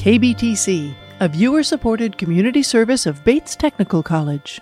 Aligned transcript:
KBTC, 0.00 0.94
a 1.20 1.28
viewer 1.28 1.62
supported 1.62 2.16
community 2.16 2.62
service 2.62 3.04
of 3.04 3.22
Bates 3.22 3.54
Technical 3.54 4.02
College. 4.02 4.58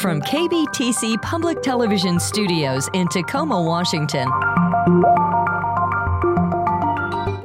From 0.00 0.20
KBTC 0.22 1.22
Public 1.22 1.62
Television 1.62 2.18
Studios 2.18 2.88
in 2.94 3.06
Tacoma, 3.06 3.62
Washington. 3.62 4.26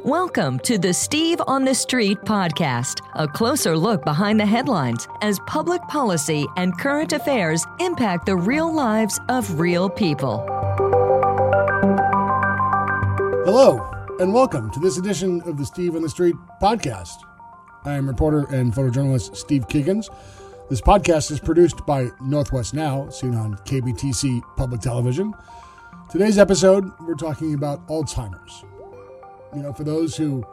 Welcome 0.06 0.60
to 0.60 0.78
the 0.78 0.94
Steve 0.94 1.40
on 1.48 1.64
the 1.64 1.74
Street 1.74 2.20
podcast, 2.20 3.00
a 3.16 3.26
closer 3.26 3.76
look 3.76 4.04
behind 4.04 4.38
the 4.38 4.46
headlines 4.46 5.08
as 5.20 5.40
public 5.48 5.82
policy 5.88 6.46
and 6.56 6.78
current 6.78 7.12
affairs 7.12 7.66
impact 7.80 8.26
the 8.26 8.36
real 8.36 8.72
lives 8.72 9.18
of 9.28 9.58
real 9.58 9.90
people. 9.90 10.46
Hello, 13.46 13.84
and 14.20 14.32
welcome 14.32 14.70
to 14.70 14.78
this 14.78 14.96
edition 14.96 15.40
of 15.40 15.58
the 15.58 15.66
Steve 15.66 15.96
on 15.96 16.02
the 16.02 16.08
Street 16.08 16.36
podcast. 16.62 17.16
I 17.84 17.94
am 17.94 18.06
reporter 18.06 18.46
and 18.54 18.72
photojournalist 18.72 19.36
Steve 19.36 19.66
Kiggins. 19.66 20.08
This 20.70 20.80
podcast 20.80 21.32
is 21.32 21.40
produced 21.40 21.84
by 21.84 22.10
Northwest 22.22 22.74
Now, 22.74 23.08
seen 23.08 23.34
on 23.34 23.56
KBTC 23.56 24.40
Public 24.56 24.82
Television. 24.82 25.34
Today's 26.08 26.38
episode, 26.38 26.92
we're 27.00 27.14
talking 27.16 27.54
about 27.54 27.84
Alzheimer's. 27.88 28.62
You 29.56 29.62
know, 29.62 29.72
for 29.72 29.84
those 29.84 30.14
who 30.14 30.44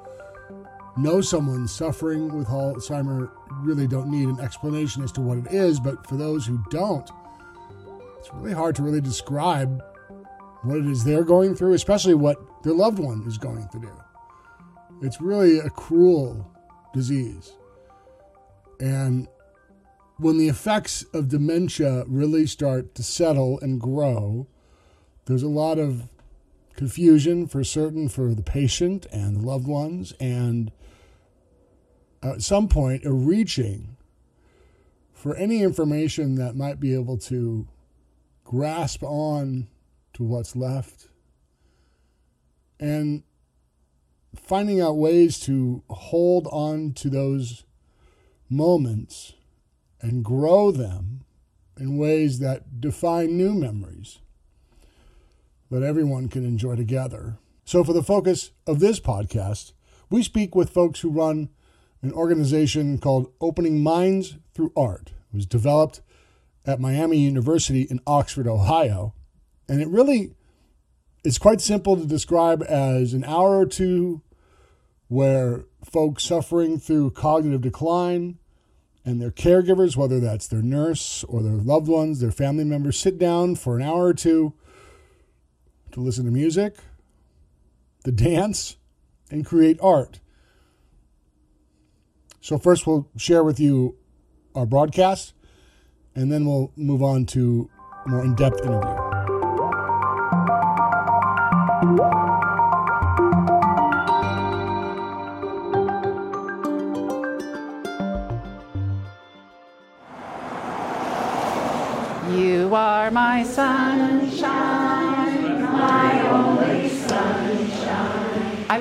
know 0.96 1.20
someone 1.20 1.68
suffering 1.68 2.34
with 2.38 2.48
Alzheimer, 2.48 3.30
really 3.62 3.86
don't 3.86 4.10
need 4.10 4.30
an 4.30 4.40
explanation 4.40 5.04
as 5.04 5.12
to 5.12 5.22
what 5.22 5.40
it 5.40 5.48
is, 5.52 5.78
but 5.78 6.08
for 6.08 6.16
those 6.16 6.46
who 6.46 6.64
don't, 6.70 7.10
it's 8.18 8.34
really 8.34 8.54
hard 8.54 8.78
to 8.78 8.82
really 8.84 9.02
describe 9.02 9.84
what 10.62 10.78
it 10.78 10.86
is 10.86 11.04
they're 11.04 11.26
going 11.26 11.54
through, 11.54 11.74
especially 11.74 12.14
what 12.14 12.38
their 12.64 12.74
loved 12.74 12.98
one 12.98 13.24
is 13.28 13.38
going 13.38 13.68
through. 13.68 14.00
It's 15.02 15.20
really 15.20 15.60
a 15.60 15.70
cruel 15.70 16.50
disease. 16.94 17.52
And 18.80 19.28
when 20.16 20.38
the 20.38 20.48
effects 20.48 21.04
of 21.14 21.28
dementia 21.28 22.06
really 22.08 22.48
start 22.48 22.96
to 22.96 23.04
settle 23.04 23.60
and 23.60 23.82
grow, 23.82 24.48
there's 25.26 25.44
a 25.44 25.50
lot 25.50 25.78
of 25.78 26.08
confusion 26.76 27.48
for 27.48 27.64
certain 27.64 28.10
for 28.10 28.34
the 28.34 28.44
patient 28.44 29.06
and 29.12 29.38
the 29.38 29.46
loved 29.46 29.68
ones, 29.68 30.14
and 30.20 30.72
at 32.22 32.42
some 32.42 32.68
point, 32.68 33.06
a 33.06 33.12
reaching 33.12 33.98
for 35.12 35.36
any 35.36 35.62
information 35.62 36.36
that 36.36 36.56
might 36.56 36.80
be 36.80 36.94
able 36.94 37.18
to 37.18 37.68
grasp 38.44 39.04
on 39.04 39.68
to 40.14 40.24
what's 40.24 40.56
left 40.56 41.08
and 42.80 43.24
finding 44.36 44.82
out 44.82 44.98
ways 44.98 45.40
to 45.40 45.84
hold 45.90 46.48
on 46.48 46.92
to 46.94 47.10
those 47.10 47.64
moments 48.50 49.34
and 50.02 50.26
grow 50.26 50.72
them 50.72 51.24
in 51.80 51.98
ways 51.98 52.40
that 52.40 52.82
define 52.82 53.38
new 53.38 53.54
memories 53.54 54.20
that 55.74 55.82
everyone 55.84 56.30
can 56.30 56.46
enjoy 56.46 56.76
together. 56.76 57.40
So, 57.66 57.84
for 57.84 57.94
the 57.94 58.04
focus 58.04 58.52
of 58.68 58.80
this 58.80 59.00
podcast, 59.00 59.74
we 60.08 60.22
speak 60.22 60.54
with 60.54 60.70
folks 60.70 61.00
who 61.00 61.10
run 61.10 61.50
an 62.04 62.14
organization 62.14 63.00
called 63.00 63.32
Opening 63.42 63.82
Minds 63.82 64.38
Through 64.54 64.72
Art. 64.76 65.14
It 65.34 65.36
was 65.36 65.48
developed 65.48 66.02
at 66.64 66.80
Miami 66.80 67.18
University 67.18 67.82
in 67.82 68.00
Oxford, 68.06 68.48
Ohio. 68.48 69.16
And 69.68 69.82
it 69.82 69.88
really 69.88 70.36
is 71.24 71.40
quite 71.40 71.60
simple 71.60 71.98
to 71.98 72.06
describe 72.06 72.64
as 72.70 73.14
an 73.14 73.24
hour 73.24 73.58
or 73.58 73.66
two 73.66 74.22
where 75.08 75.66
folks 75.84 76.24
suffering 76.24 76.80
through 76.80 77.12
cognitive 77.12 77.62
decline 77.62 78.38
and 79.04 79.20
their 79.20 79.32
caregivers, 79.32 79.98
whether 79.98 80.20
that's 80.20 80.48
their 80.48 80.62
nurse 80.62 81.24
or 81.24 81.42
their 81.42 81.54
loved 81.54 81.88
ones, 81.88 82.20
their 82.20 82.32
family 82.32 82.64
members, 82.64 83.00
sit 83.00 83.18
down 83.18 83.56
for 83.56 83.76
an 83.76 83.82
hour 83.82 84.06
or 84.06 84.14
two 84.14 84.54
to 85.94 86.02
listen 86.02 86.26
to 86.26 86.32
music, 86.32 86.76
to 88.04 88.12
dance, 88.12 88.76
and 89.32 89.46
create 89.46 89.80
art. 89.82 90.20
So, 92.42 92.58
first, 92.58 92.86
we'll 92.86 93.08
share 93.16 93.44
with 93.44 93.60
you 93.60 93.96
our 94.54 94.66
broadcast, 94.66 95.34
and 96.14 96.32
then 96.32 96.46
we'll 96.46 96.72
move 96.76 97.02
on 97.02 97.26
to 97.28 97.70
a 98.06 98.10
more 98.10 98.24
in 98.24 98.36
depth 98.36 98.60
interview. 98.60 99.14
You 112.36 112.74
are 112.76 113.12
my 113.12 113.44
sunshine, 113.44 115.03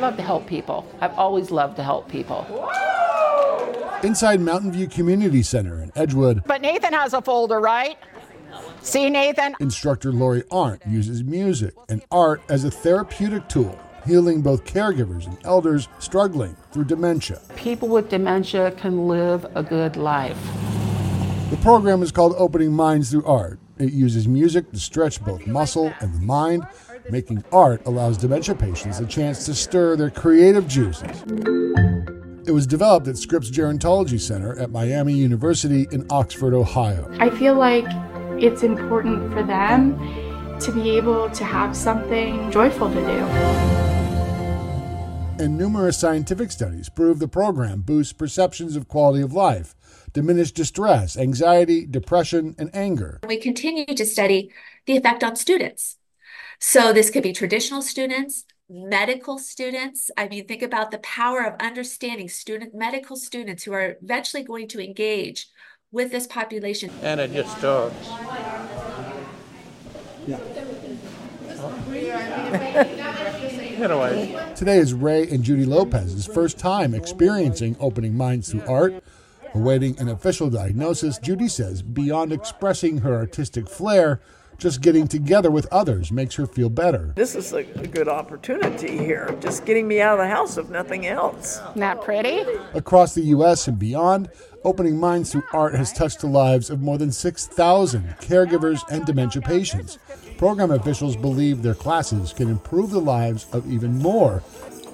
love 0.02 0.16
to 0.16 0.22
help 0.22 0.46
people. 0.46 0.84
I've 1.00 1.16
always 1.16 1.50
loved 1.52 1.76
to 1.76 1.82
help 1.84 2.08
people. 2.08 2.44
Inside 4.02 4.40
Mountain 4.40 4.72
View 4.72 4.88
Community 4.88 5.42
Center 5.44 5.80
in 5.80 5.92
Edgewood, 5.94 6.42
But 6.44 6.60
Nathan 6.60 6.92
has 6.92 7.14
a 7.14 7.22
folder, 7.22 7.60
right? 7.60 7.96
See, 8.82 9.08
Nathan? 9.08 9.54
instructor 9.60 10.12
Lori 10.12 10.42
Arndt 10.50 10.82
uses 10.88 11.22
music 11.22 11.74
and 11.88 12.02
art 12.10 12.42
as 12.48 12.64
a 12.64 12.70
therapeutic 12.70 13.48
tool, 13.48 13.78
healing 14.04 14.42
both 14.42 14.64
caregivers 14.64 15.28
and 15.28 15.38
elders 15.44 15.88
struggling 16.00 16.56
through 16.72 16.86
dementia. 16.86 17.40
People 17.54 17.86
with 17.88 18.08
dementia 18.08 18.72
can 18.72 19.06
live 19.06 19.46
a 19.54 19.62
good 19.62 19.96
life. 19.96 20.36
The 21.50 21.58
program 21.58 22.02
is 22.02 22.10
called 22.10 22.34
Opening 22.38 22.72
Minds 22.72 23.12
Through 23.12 23.24
Art. 23.24 23.60
It 23.78 23.92
uses 23.92 24.26
music 24.26 24.72
to 24.72 24.80
stretch 24.80 25.22
both 25.24 25.46
muscle 25.46 25.92
and 26.00 26.12
the 26.12 26.20
mind. 26.20 26.66
Making 27.10 27.44
art 27.52 27.84
allows 27.86 28.16
dementia 28.16 28.54
patients 28.54 29.00
a 29.00 29.06
chance 29.06 29.44
to 29.46 29.54
stir 29.54 29.96
their 29.96 30.10
creative 30.10 30.68
juices. 30.68 31.22
It 32.46 32.52
was 32.52 32.66
developed 32.66 33.08
at 33.08 33.16
Scripps 33.16 33.50
Gerontology 33.50 34.20
Center 34.20 34.58
at 34.58 34.70
Miami 34.70 35.14
University 35.14 35.88
in 35.90 36.06
Oxford, 36.10 36.54
Ohio. 36.54 37.08
I 37.18 37.30
feel 37.30 37.54
like 37.54 37.86
it's 38.40 38.62
important 38.62 39.32
for 39.32 39.42
them 39.42 39.98
to 40.60 40.72
be 40.72 40.90
able 40.96 41.28
to 41.30 41.44
have 41.44 41.76
something 41.76 42.50
joyful 42.50 42.88
to 42.88 43.00
do. 43.00 43.18
And 45.42 45.58
numerous 45.58 45.98
scientific 45.98 46.52
studies 46.52 46.88
prove 46.88 47.18
the 47.18 47.28
program 47.28 47.80
boosts 47.80 48.12
perceptions 48.12 48.76
of 48.76 48.86
quality 48.86 49.22
of 49.22 49.32
life, 49.32 49.74
diminish 50.12 50.52
distress, 50.52 51.16
anxiety, 51.16 51.84
depression, 51.84 52.54
and 52.58 52.70
anger. 52.74 53.18
We 53.26 53.38
continue 53.38 53.86
to 53.86 54.06
study 54.06 54.52
the 54.86 54.96
effect 54.96 55.24
on 55.24 55.34
students. 55.34 55.96
So 56.64 56.92
this 56.92 57.10
could 57.10 57.24
be 57.24 57.32
traditional 57.32 57.82
students, 57.82 58.44
medical 58.70 59.36
students. 59.36 60.12
I 60.16 60.28
mean, 60.28 60.46
think 60.46 60.62
about 60.62 60.92
the 60.92 60.98
power 60.98 61.44
of 61.44 61.54
understanding 61.60 62.28
student 62.28 62.72
medical 62.72 63.16
students 63.16 63.64
who 63.64 63.72
are 63.72 63.96
eventually 64.00 64.44
going 64.44 64.68
to 64.68 64.80
engage 64.80 65.48
with 65.90 66.12
this 66.12 66.28
population. 66.28 66.90
and 67.02 67.18
it 67.18 67.32
just 67.32 67.58
starts. 67.58 68.08
anyway, 73.82 74.52
Today 74.54 74.78
is 74.78 74.94
Ray 74.94 75.28
and 75.28 75.42
Judy 75.42 75.66
Lopez's 75.66 76.26
first 76.26 76.60
time 76.60 76.94
experiencing 76.94 77.76
opening 77.80 78.16
minds 78.16 78.52
through 78.52 78.64
art. 78.68 79.02
Awaiting 79.52 79.98
an 79.98 80.08
official 80.08 80.48
diagnosis, 80.48 81.18
Judy 81.18 81.48
says 81.48 81.82
beyond 81.82 82.32
expressing 82.32 82.98
her 82.98 83.16
artistic 83.16 83.68
flair, 83.68 84.20
just 84.62 84.80
getting 84.80 85.08
together 85.08 85.50
with 85.50 85.66
others 85.72 86.12
makes 86.12 86.36
her 86.36 86.46
feel 86.46 86.68
better. 86.68 87.12
This 87.16 87.34
is 87.34 87.52
a, 87.52 87.58
a 87.58 87.86
good 87.86 88.08
opportunity 88.08 88.96
here, 88.96 89.36
just 89.40 89.64
getting 89.64 89.88
me 89.88 90.00
out 90.00 90.20
of 90.20 90.24
the 90.24 90.28
house, 90.28 90.56
if 90.56 90.70
nothing 90.70 91.06
else. 91.06 91.60
Isn't 91.74 92.00
pretty? 92.02 92.44
Across 92.72 93.14
the 93.16 93.22
U.S. 93.22 93.66
and 93.66 93.78
beyond, 93.78 94.30
Opening 94.64 94.98
Minds 94.98 95.32
Through 95.32 95.42
Art 95.52 95.74
has 95.74 95.92
touched 95.92 96.20
the 96.20 96.28
lives 96.28 96.70
of 96.70 96.80
more 96.80 96.96
than 96.96 97.10
6,000 97.10 98.04
caregivers 98.20 98.80
and 98.88 99.04
dementia 99.04 99.42
patients. 99.42 99.98
Program 100.38 100.70
officials 100.70 101.16
believe 101.16 101.62
their 101.62 101.74
classes 101.74 102.32
can 102.32 102.48
improve 102.48 102.90
the 102.90 103.00
lives 103.00 103.48
of 103.52 103.70
even 103.70 103.98
more. 103.98 104.44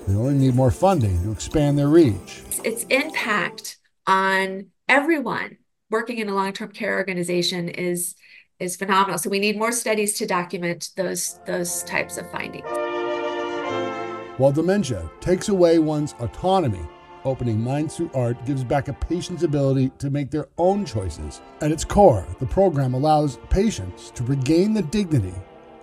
They 0.07 0.15
only 0.15 0.35
need 0.35 0.55
more 0.55 0.71
funding 0.71 1.23
to 1.25 1.33
expand 1.33 1.79
their 1.79 1.89
reach. 1.89 2.43
Its 2.65 2.85
impact 2.85 3.77
on 4.07 4.69
everyone 4.89 5.59
working 5.91 6.19
in 6.19 6.31
a 6.31 6.35
long-term 6.35 6.73
care 6.73 6.97
organization 6.97 7.69
is 7.69 8.15
is 8.61 8.77
phenomenal. 8.77 9.19
So 9.19 9.31
we 9.31 9.39
need 9.39 9.59
more 9.59 9.73
studies 9.73 10.15
to 10.19 10.27
document 10.27 10.91
those 10.97 11.41
those 11.47 11.83
types 11.85 12.17
of 12.17 12.31
findings. 12.31 12.67
While 14.39 14.53
dementia 14.53 15.11
takes 15.21 15.49
away 15.49 15.79
one's 15.79 16.15
autonomy, 16.21 16.87
Opening 17.25 17.61
Minds 17.61 17.97
Through 17.97 18.11
Art 18.15 18.45
gives 18.47 18.63
back 18.63 18.89
a 18.89 18.93
patient's 18.93 19.43
ability 19.43 19.91
to 19.99 20.11
make 20.11 20.31
their 20.31 20.47
own 20.59 20.85
choices. 20.85 21.41
At 21.61 21.73
its 21.73 21.85
core, 21.85 22.27
the 22.39 22.47
program 22.47 22.95
allows 22.95 23.39
patients 23.51 24.11
to 24.11 24.23
regain 24.23 24.75
the 24.75 24.83
dignity 24.83 25.35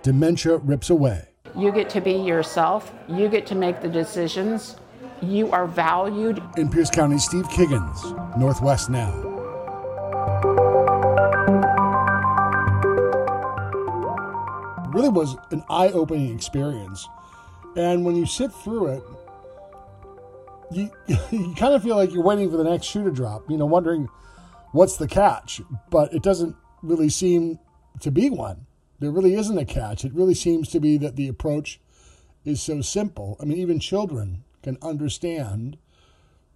dementia 0.02 0.58
rips 0.58 0.90
away. 0.90 1.26
You 1.56 1.72
get 1.72 1.90
to 1.90 2.00
be 2.00 2.12
yourself, 2.12 2.94
you 3.08 3.28
get 3.28 3.44
to 3.46 3.56
make 3.56 3.80
the 3.80 3.88
decisions, 3.88 4.76
you 5.20 5.50
are 5.50 5.66
valued. 5.66 6.40
In 6.56 6.68
Pierce 6.68 6.90
County, 6.90 7.18
Steve 7.18 7.48
Kiggins, 7.48 8.38
Northwest 8.38 8.88
Now. 8.88 9.35
Really 15.06 15.14
was 15.14 15.36
an 15.50 15.62
eye 15.68 15.88
opening 15.88 16.34
experience. 16.34 17.08
And 17.76 18.04
when 18.04 18.16
you 18.16 18.26
sit 18.26 18.52
through 18.52 18.86
it, 18.88 19.02
you, 20.70 20.90
you 21.30 21.54
kind 21.54 21.74
of 21.74 21.82
feel 21.82 21.96
like 21.96 22.12
you're 22.12 22.22
waiting 22.22 22.50
for 22.50 22.56
the 22.56 22.64
next 22.64 22.86
shoe 22.86 23.04
to 23.04 23.10
drop, 23.10 23.48
you 23.50 23.56
know, 23.56 23.66
wondering 23.66 24.08
what's 24.72 24.96
the 24.96 25.08
catch. 25.08 25.60
But 25.90 26.12
it 26.12 26.22
doesn't 26.22 26.56
really 26.82 27.08
seem 27.08 27.58
to 28.00 28.10
be 28.10 28.30
one. 28.30 28.66
There 28.98 29.10
really 29.10 29.34
isn't 29.34 29.58
a 29.58 29.64
catch. 29.64 30.04
It 30.04 30.14
really 30.14 30.34
seems 30.34 30.68
to 30.70 30.80
be 30.80 30.96
that 30.98 31.16
the 31.16 31.28
approach 31.28 31.80
is 32.44 32.62
so 32.62 32.80
simple. 32.80 33.36
I 33.40 33.44
mean, 33.44 33.58
even 33.58 33.78
children 33.78 34.44
can 34.62 34.78
understand 34.80 35.76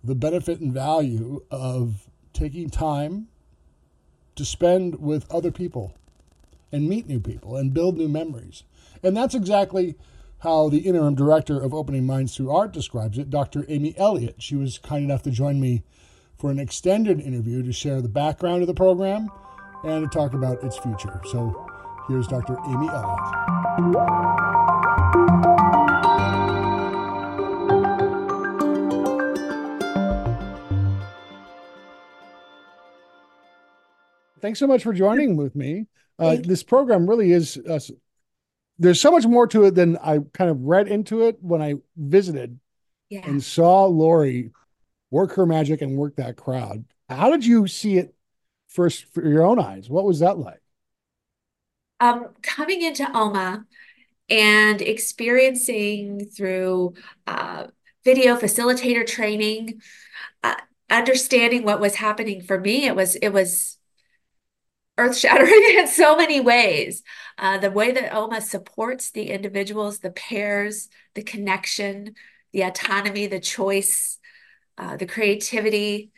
the 0.02 0.14
benefit 0.14 0.60
and 0.60 0.72
value 0.72 1.44
of 1.50 2.08
taking 2.32 2.70
time 2.70 3.28
to 4.36 4.44
spend 4.44 5.00
with 5.00 5.30
other 5.30 5.50
people 5.50 5.94
and 6.72 6.88
meet 6.88 7.06
new 7.06 7.20
people 7.20 7.56
and 7.56 7.74
build 7.74 7.96
new 7.96 8.08
memories. 8.08 8.64
And 9.02 9.16
that's 9.16 9.34
exactly 9.34 9.96
how 10.40 10.68
the 10.68 10.78
interim 10.78 11.14
director 11.14 11.60
of 11.60 11.74
Opening 11.74 12.06
Minds 12.06 12.36
Through 12.36 12.50
Art 12.50 12.72
describes 12.72 13.18
it, 13.18 13.30
Dr. 13.30 13.64
Amy 13.68 13.94
Elliott. 13.96 14.36
She 14.38 14.56
was 14.56 14.78
kind 14.78 15.04
enough 15.04 15.22
to 15.24 15.30
join 15.30 15.60
me 15.60 15.82
for 16.38 16.50
an 16.50 16.58
extended 16.58 17.20
interview 17.20 17.62
to 17.62 17.72
share 17.72 18.00
the 18.00 18.08
background 18.08 18.62
of 18.62 18.66
the 18.66 18.74
program 18.74 19.30
and 19.84 20.10
to 20.10 20.18
talk 20.18 20.32
about 20.32 20.62
its 20.64 20.78
future. 20.78 21.20
So 21.30 21.66
here's 22.08 22.26
Dr. 22.26 22.56
Amy 22.66 22.88
Elliott. 22.88 24.30
Thanks 34.40 34.58
so 34.58 34.66
much 34.66 34.82
for 34.82 34.94
joining 34.94 35.36
with 35.36 35.54
me. 35.54 35.86
Uh, 36.20 36.36
this 36.42 36.62
program 36.62 37.08
really 37.08 37.32
is. 37.32 37.56
Uh, 37.56 37.80
there's 38.78 39.00
so 39.00 39.10
much 39.10 39.26
more 39.26 39.46
to 39.48 39.64
it 39.64 39.74
than 39.74 39.96
I 39.98 40.20
kind 40.32 40.50
of 40.50 40.62
read 40.62 40.88
into 40.88 41.22
it 41.22 41.38
when 41.42 41.60
I 41.60 41.74
visited 41.96 42.58
Yeah. 43.08 43.26
and 43.26 43.42
saw 43.42 43.84
Lori 43.86 44.50
work 45.10 45.32
her 45.32 45.46
magic 45.46 45.82
and 45.82 45.96
work 45.98 46.16
that 46.16 46.36
crowd. 46.36 46.84
How 47.08 47.30
did 47.30 47.44
you 47.44 47.66
see 47.66 47.98
it 47.98 48.14
first 48.68 49.04
for 49.12 49.26
your 49.26 49.42
own 49.44 49.58
eyes? 49.58 49.90
What 49.90 50.04
was 50.04 50.20
that 50.20 50.38
like? 50.38 50.60
Um, 51.98 52.28
coming 52.42 52.82
into 52.82 53.06
OMA 53.14 53.64
and 54.30 54.80
experiencing 54.80 56.24
through 56.26 56.94
uh, 57.26 57.66
video 58.04 58.36
facilitator 58.36 59.06
training, 59.06 59.82
uh, 60.42 60.54
understanding 60.88 61.64
what 61.64 61.80
was 61.80 61.96
happening 61.96 62.40
for 62.40 62.58
me, 62.58 62.86
it 62.86 62.96
was 62.96 63.16
it 63.16 63.30
was 63.30 63.76
earth 64.98 65.16
shattering 65.16 65.64
in 65.78 65.86
so 65.88 66.16
many 66.16 66.40
ways. 66.40 67.02
Uh, 67.38 67.58
the 67.58 67.70
way 67.70 67.92
that 67.92 68.14
OMA 68.14 68.40
supports 68.40 69.10
the 69.10 69.30
individuals, 69.30 69.98
the 70.00 70.10
pairs, 70.10 70.88
the 71.14 71.22
connection, 71.22 72.14
the 72.52 72.62
autonomy, 72.62 73.26
the 73.26 73.40
choice, 73.40 74.18
uh, 74.78 74.96
the 74.96 75.06
creativity. 75.06 76.12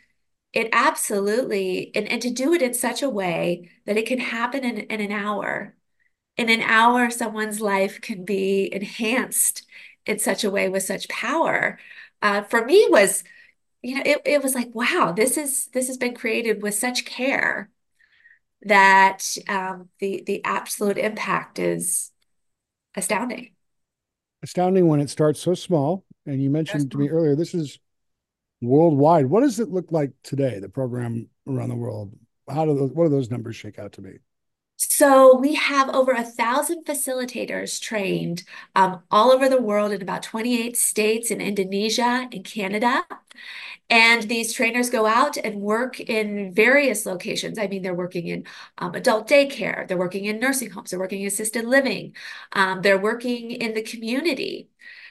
It 0.53 0.69
absolutely, 0.71 1.91
and, 1.95 2.07
and 2.07 2.21
to 2.21 2.29
do 2.29 2.53
it 2.53 2.61
in 2.61 2.73
such 2.73 3.01
a 3.01 3.09
way 3.09 3.69
that 3.85 3.97
it 3.97 4.05
can 4.05 4.19
happen 4.19 4.63
in, 4.63 4.79
in 4.79 5.01
an 5.01 5.11
hour. 5.11 5.75
In 6.37 6.49
an 6.49 6.61
hour, 6.61 7.09
someone's 7.09 7.61
life 7.61 8.01
can 8.01 8.25
be 8.25 8.69
enhanced 8.73 9.65
in 10.05 10.19
such 10.19 10.43
a 10.43 10.51
way 10.51 10.69
with 10.69 10.83
such 10.83 11.07
power. 11.09 11.79
Uh, 12.21 12.43
for 12.43 12.65
me, 12.65 12.87
was 12.89 13.23
you 13.83 13.95
know, 13.95 14.03
it, 14.05 14.21
it 14.25 14.43
was 14.43 14.55
like, 14.55 14.73
wow, 14.75 15.13
this 15.15 15.37
is 15.37 15.67
this 15.73 15.87
has 15.87 15.97
been 15.97 16.15
created 16.15 16.61
with 16.63 16.75
such 16.75 17.05
care 17.05 17.69
that 18.65 19.23
um, 19.47 19.89
the 19.99 20.23
the 20.25 20.43
absolute 20.43 20.97
impact 20.97 21.59
is 21.59 22.11
astounding. 22.95 23.51
Astounding 24.41 24.87
when 24.87 24.99
it 24.99 25.09
starts 25.09 25.39
so 25.39 25.53
small. 25.53 26.05
And 26.25 26.41
you 26.41 26.49
mentioned 26.49 26.91
to 26.91 26.97
me 26.97 27.09
earlier, 27.09 27.35
this 27.35 27.53
is 27.53 27.79
worldwide. 28.61 29.25
What 29.25 29.41
does 29.41 29.59
it 29.59 29.69
look 29.69 29.91
like 29.91 30.11
today, 30.23 30.59
the 30.59 30.69
program 30.69 31.29
around 31.47 31.69
the 31.69 31.75
world? 31.75 32.13
How 32.49 32.65
do 32.65 32.73
those, 32.75 32.91
what 32.91 33.05
do 33.05 33.09
those 33.09 33.29
numbers 33.29 33.55
shake 33.55 33.79
out 33.79 33.93
to 33.93 34.01
be? 34.01 34.19
So 34.89 35.37
we 35.37 35.55
have 35.55 35.89
over 35.89 36.11
a 36.11 36.23
thousand 36.23 36.85
facilitators 36.85 37.81
trained 37.81 38.43
um, 38.75 39.01
all 39.09 39.31
over 39.31 39.47
the 39.49 39.61
world 39.61 39.91
in 39.91 40.01
about 40.01 40.23
28 40.23 40.75
states 40.77 41.31
in 41.31 41.41
Indonesia 41.41 42.27
and 42.31 42.43
Canada. 42.43 43.05
And 43.89 44.23
these 44.23 44.53
trainers 44.53 44.89
go 44.89 45.05
out 45.05 45.37
and 45.37 45.61
work 45.61 45.99
in 45.99 46.53
various 46.53 47.05
locations. 47.05 47.57
I 47.59 47.67
mean, 47.67 47.81
they're 47.81 47.93
working 47.93 48.27
in 48.27 48.45
um, 48.77 48.95
adult 48.95 49.27
daycare, 49.27 49.87
they're 49.87 49.97
working 49.97 50.25
in 50.25 50.39
nursing 50.39 50.71
homes, 50.71 50.91
they're 50.91 50.99
working 50.99 51.21
in 51.21 51.27
assisted 51.27 51.65
living, 51.65 52.15
um, 52.53 52.81
they're 52.81 52.99
working 52.99 53.51
in 53.51 53.73
the 53.73 53.83
community. 53.83 54.69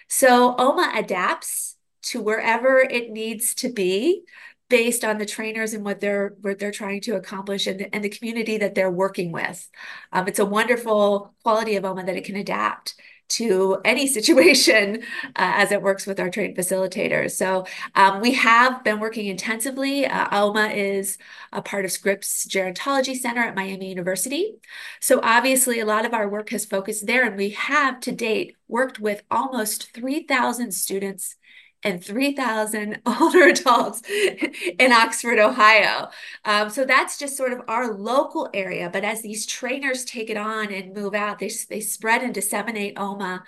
So 0.09 0.55
OMA 0.59 0.93
adapts 0.97 1.77
to 2.03 2.21
wherever 2.21 2.79
it 2.79 3.11
needs 3.11 3.55
to 3.57 3.69
be 3.73 4.25
based 4.73 5.05
on 5.05 5.19
the 5.19 5.27
trainers 5.27 5.75
and 5.75 5.85
what 5.85 6.01
they're 6.01 6.35
what 6.41 6.59
they're 6.59 6.71
trying 6.71 6.99
to 6.99 7.15
accomplish 7.15 7.67
and 7.67 7.79
the, 7.79 7.95
and 7.95 8.03
the 8.03 8.09
community 8.09 8.57
that 8.57 8.75
they're 8.75 8.91
working 8.91 9.31
with. 9.31 9.69
Um, 10.13 10.27
it's 10.27 10.39
a 10.39 10.47
wonderful 10.47 11.35
quality 11.43 11.77
of 11.77 11.85
OMA 11.85 12.03
that 12.07 12.17
it 12.17 12.25
can 12.25 12.37
adapt 12.37 12.95
to 13.29 13.83
any 13.85 14.07
situation 14.19 15.03
uh, 15.27 15.33
as 15.37 15.73
it 15.73 15.83
works 15.83 16.07
with 16.07 16.19
our 16.19 16.31
trained 16.31 16.57
facilitators. 16.57 17.33
So 17.33 17.67
um, 17.95 18.23
we 18.23 18.33
have 18.33 18.83
been 18.83 18.99
working 18.99 19.27
intensively. 19.27 20.07
Uh, 20.07 20.29
OMA 20.33 20.69
is 20.69 21.19
a 21.53 21.61
part 21.61 21.85
of 21.85 21.93
Scripps 21.93 22.47
Gerontology 22.47 23.15
Center 23.15 23.43
at 23.43 23.55
Miami 23.55 23.91
University. 23.91 24.55
So 25.01 25.21
obviously 25.23 25.81
a 25.81 25.87
lot 25.87 26.07
of 26.07 26.15
our 26.15 26.31
work 26.31 26.49
has 26.49 26.65
focused 26.65 27.07
there 27.07 27.27
and 27.27 27.37
we 27.37 27.51
have 27.51 28.01
to 28.01 28.13
date 28.13 28.57
worked 28.69 28.99
with 28.99 29.23
almost 29.31 29.93
3,000 29.93 30.73
students 30.73 31.37
and 31.83 32.03
3,000 32.05 33.01
older 33.07 33.45
adults 33.49 34.03
in 34.09 34.93
Oxford, 34.93 35.39
Ohio. 35.39 36.11
Um, 36.45 36.71
so 36.71 36.85
that's 36.85 37.19
just 37.19 37.37
sort 37.37 37.53
of 37.53 37.61
our 37.69 37.93
local 37.95 38.49
area. 38.55 38.91
But 38.93 39.05
as 39.05 39.23
these 39.23 39.47
trainers 39.47 40.05
take 40.05 40.31
it 40.31 40.37
on 40.37 40.73
and 40.73 40.95
move 40.95 41.15
out, 41.15 41.39
they, 41.39 41.51
they 41.69 41.81
spread 41.81 42.23
and 42.23 42.35
disseminate 42.35 42.95
OMA 42.99 43.43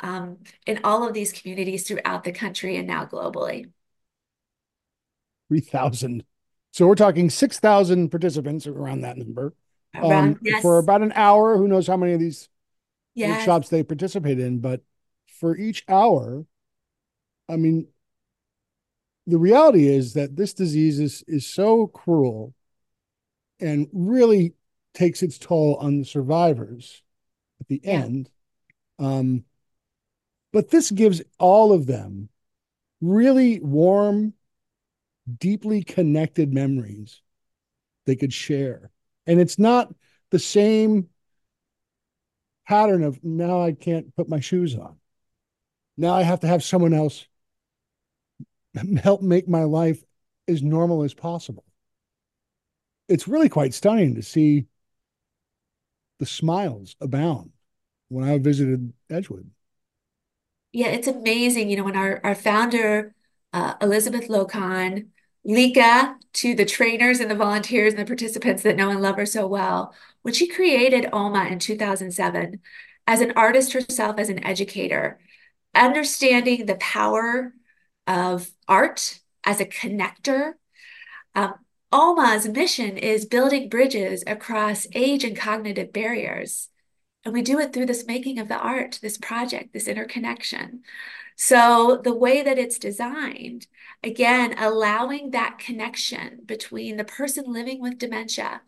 um, 0.00 0.38
in 0.66 0.80
all 0.84 1.06
of 1.06 1.14
these 1.14 1.32
communities 1.32 1.86
throughout 1.86 2.24
the 2.24 2.32
country 2.32 2.76
and 2.76 2.86
now 2.86 3.04
globally. 3.06 3.70
3,000. 5.48 6.24
So 6.72 6.86
we're 6.86 6.94
talking 6.94 7.30
6,000 7.30 8.10
participants 8.10 8.66
around 8.66 9.02
that 9.02 9.16
number. 9.16 9.54
Around, 9.94 10.34
um, 10.34 10.38
yes. 10.42 10.62
For 10.62 10.78
about 10.78 11.02
an 11.02 11.12
hour. 11.14 11.56
Who 11.56 11.68
knows 11.68 11.86
how 11.86 11.96
many 11.96 12.12
of 12.12 12.20
these 12.20 12.48
Yes. 13.14 13.38
workshops 13.38 13.68
they 13.68 13.82
participate 13.82 14.38
in, 14.38 14.60
but 14.60 14.82
for 15.40 15.56
each 15.56 15.84
hour, 15.88 16.44
I 17.48 17.56
mean, 17.56 17.88
the 19.26 19.38
reality 19.38 19.86
is 19.88 20.14
that 20.14 20.36
this 20.36 20.54
disease 20.54 20.98
is 20.98 21.22
is 21.28 21.46
so 21.46 21.86
cruel 21.86 22.54
and 23.60 23.88
really 23.92 24.54
takes 24.94 25.22
its 25.22 25.38
toll 25.38 25.76
on 25.76 25.98
the 25.98 26.04
survivors 26.04 27.02
at 27.60 27.68
the 27.68 27.80
Yeah. 27.84 28.04
end. 28.04 28.30
Um, 28.98 29.44
but 30.52 30.70
this 30.70 30.90
gives 30.90 31.22
all 31.38 31.72
of 31.72 31.86
them 31.86 32.30
really 33.00 33.60
warm, 33.60 34.34
deeply 35.38 35.82
connected 35.82 36.52
memories 36.52 37.20
they 38.06 38.16
could 38.16 38.32
share. 38.32 38.90
And 39.26 39.38
it's 39.38 39.58
not 39.58 39.94
the 40.30 40.38
same 40.38 41.10
pattern 42.66 43.02
of 43.02 43.22
now 43.22 43.62
I 43.62 43.72
can't 43.72 44.14
put 44.16 44.28
my 44.28 44.40
shoes 44.40 44.74
on. 44.74 44.98
Now 45.96 46.14
I 46.14 46.22
have 46.22 46.40
to 46.40 46.46
have 46.46 46.64
someone 46.64 46.94
else 46.94 47.27
help 49.02 49.22
make 49.22 49.48
my 49.48 49.64
life 49.64 50.02
as 50.46 50.62
normal 50.62 51.02
as 51.02 51.14
possible. 51.14 51.64
It's 53.08 53.28
really 53.28 53.48
quite 53.48 53.74
stunning 53.74 54.14
to 54.16 54.22
see 54.22 54.66
the 56.18 56.26
smiles 56.26 56.96
abound 57.00 57.50
when 58.08 58.28
I 58.28 58.38
visited 58.38 58.92
Edgewood. 59.10 59.50
Yeah, 60.72 60.88
it's 60.88 61.08
amazing. 61.08 61.70
You 61.70 61.78
know, 61.78 61.84
when 61.84 61.96
our, 61.96 62.20
our 62.24 62.34
founder, 62.34 63.14
uh, 63.52 63.74
Elizabeth 63.80 64.28
Lokon, 64.28 65.08
Lika, 65.44 66.16
to 66.34 66.54
the 66.54 66.66
trainers 66.66 67.20
and 67.20 67.30
the 67.30 67.34
volunteers 67.34 67.94
and 67.94 68.02
the 68.02 68.06
participants 68.06 68.62
that 68.62 68.76
know 68.76 68.90
and 68.90 69.00
love 69.00 69.16
her 69.16 69.26
so 69.26 69.46
well, 69.46 69.94
when 70.22 70.34
she 70.34 70.46
created 70.46 71.08
OMA 71.12 71.46
in 71.46 71.58
2007, 71.58 72.60
as 73.06 73.20
an 73.22 73.32
artist 73.34 73.72
herself, 73.72 74.18
as 74.18 74.28
an 74.28 74.44
educator, 74.44 75.18
understanding 75.74 76.66
the 76.66 76.76
power 76.76 77.54
of 78.08 78.50
art 78.66 79.20
as 79.44 79.60
a 79.60 79.66
connector. 79.66 80.54
Um, 81.36 81.54
OMA's 81.92 82.48
mission 82.48 82.96
is 82.98 83.24
building 83.24 83.68
bridges 83.68 84.24
across 84.26 84.86
age 84.94 85.22
and 85.22 85.36
cognitive 85.36 85.92
barriers. 85.92 86.68
And 87.24 87.34
we 87.34 87.42
do 87.42 87.58
it 87.60 87.72
through 87.72 87.86
this 87.86 88.06
making 88.06 88.38
of 88.38 88.48
the 88.48 88.58
art, 88.58 88.98
this 89.02 89.18
project, 89.18 89.72
this 89.72 89.86
interconnection. 89.86 90.82
So, 91.36 92.00
the 92.02 92.14
way 92.14 92.42
that 92.42 92.58
it's 92.58 92.78
designed, 92.78 93.68
again, 94.02 94.56
allowing 94.58 95.30
that 95.30 95.58
connection 95.58 96.40
between 96.44 96.96
the 96.96 97.04
person 97.04 97.44
living 97.46 97.80
with 97.80 97.98
dementia 97.98 98.62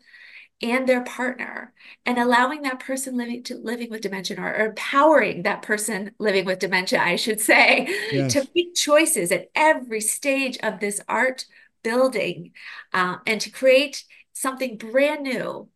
and 0.61 0.87
their 0.87 1.03
partner 1.03 1.73
and 2.05 2.17
allowing 2.17 2.61
that 2.61 2.79
person 2.79 3.17
living 3.17 3.43
to 3.43 3.55
living 3.55 3.89
with 3.89 4.01
dementia 4.01 4.39
or, 4.39 4.47
or 4.47 4.65
empowering 4.67 5.43
that 5.43 5.61
person 5.61 6.11
living 6.19 6.45
with 6.45 6.59
dementia 6.59 6.99
i 7.01 7.15
should 7.15 7.39
say 7.39 7.87
yes. 8.11 8.33
to 8.33 8.47
make 8.55 8.75
choices 8.75 9.31
at 9.31 9.49
every 9.55 10.01
stage 10.01 10.57
of 10.61 10.79
this 10.79 11.01
art 11.07 11.45
building 11.83 12.51
uh, 12.93 13.17
and 13.25 13.41
to 13.41 13.49
create 13.49 14.03
something 14.33 14.77
brand 14.77 15.23
new 15.23 15.67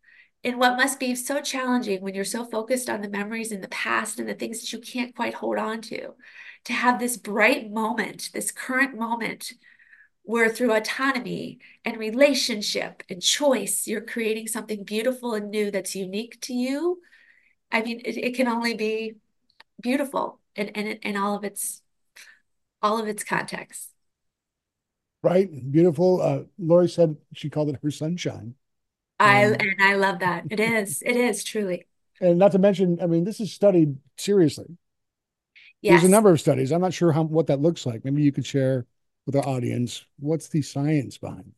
in 0.42 0.58
what 0.58 0.76
must 0.76 1.00
be 1.00 1.14
so 1.14 1.40
challenging 1.40 2.00
when 2.00 2.14
you're 2.14 2.24
so 2.24 2.44
focused 2.44 2.88
on 2.88 3.00
the 3.00 3.08
memories 3.08 3.50
in 3.50 3.60
the 3.60 3.68
past 3.68 4.20
and 4.20 4.28
the 4.28 4.34
things 4.34 4.60
that 4.60 4.72
you 4.72 4.78
can't 4.78 5.16
quite 5.16 5.34
hold 5.34 5.58
on 5.58 5.80
to 5.80 6.10
to 6.64 6.72
have 6.72 6.98
this 6.98 7.16
bright 7.16 7.70
moment 7.70 8.30
this 8.32 8.52
current 8.52 8.96
moment 8.96 9.52
where 10.26 10.50
through 10.50 10.72
autonomy 10.72 11.60
and 11.84 11.96
relationship 11.98 13.04
and 13.08 13.22
choice, 13.22 13.86
you're 13.86 14.00
creating 14.00 14.48
something 14.48 14.82
beautiful 14.82 15.34
and 15.34 15.50
new 15.52 15.70
that's 15.70 15.94
unique 15.94 16.40
to 16.40 16.52
you. 16.52 17.00
I 17.70 17.80
mean, 17.82 18.00
it, 18.04 18.16
it 18.16 18.34
can 18.34 18.48
only 18.48 18.74
be 18.74 19.14
beautiful 19.80 20.40
in, 20.56 20.68
in, 20.68 20.86
in 21.02 21.16
all 21.16 21.36
of 21.36 21.44
its 21.44 21.80
all 22.82 22.98
of 22.98 23.06
its 23.06 23.22
context. 23.22 23.90
Right. 25.22 25.48
Beautiful. 25.70 26.20
Uh, 26.20 26.40
Lori 26.58 26.88
said 26.88 27.16
she 27.32 27.48
called 27.48 27.68
it 27.68 27.78
her 27.82 27.90
sunshine. 27.92 28.54
I 29.20 29.44
um, 29.44 29.52
and 29.54 29.76
I 29.80 29.94
love 29.94 30.18
that. 30.18 30.44
It 30.50 30.58
is. 30.58 31.02
It 31.06 31.16
is 31.16 31.44
truly. 31.44 31.86
And 32.20 32.38
not 32.38 32.52
to 32.52 32.58
mention, 32.58 32.98
I 33.00 33.06
mean, 33.06 33.22
this 33.24 33.38
is 33.38 33.52
studied 33.52 33.96
seriously. 34.16 34.76
Yes. 35.82 36.00
There's 36.00 36.10
a 36.10 36.12
number 36.12 36.30
of 36.30 36.40
studies. 36.40 36.72
I'm 36.72 36.80
not 36.80 36.94
sure 36.94 37.12
how 37.12 37.22
what 37.22 37.46
that 37.46 37.60
looks 37.60 37.86
like. 37.86 38.04
Maybe 38.04 38.22
you 38.22 38.32
could 38.32 38.46
share 38.46 38.86
with 39.26 39.36
our 39.36 39.46
audience 39.46 40.04
what's 40.18 40.48
the 40.48 40.62
science 40.62 41.18
behind 41.18 41.40
it? 41.40 41.54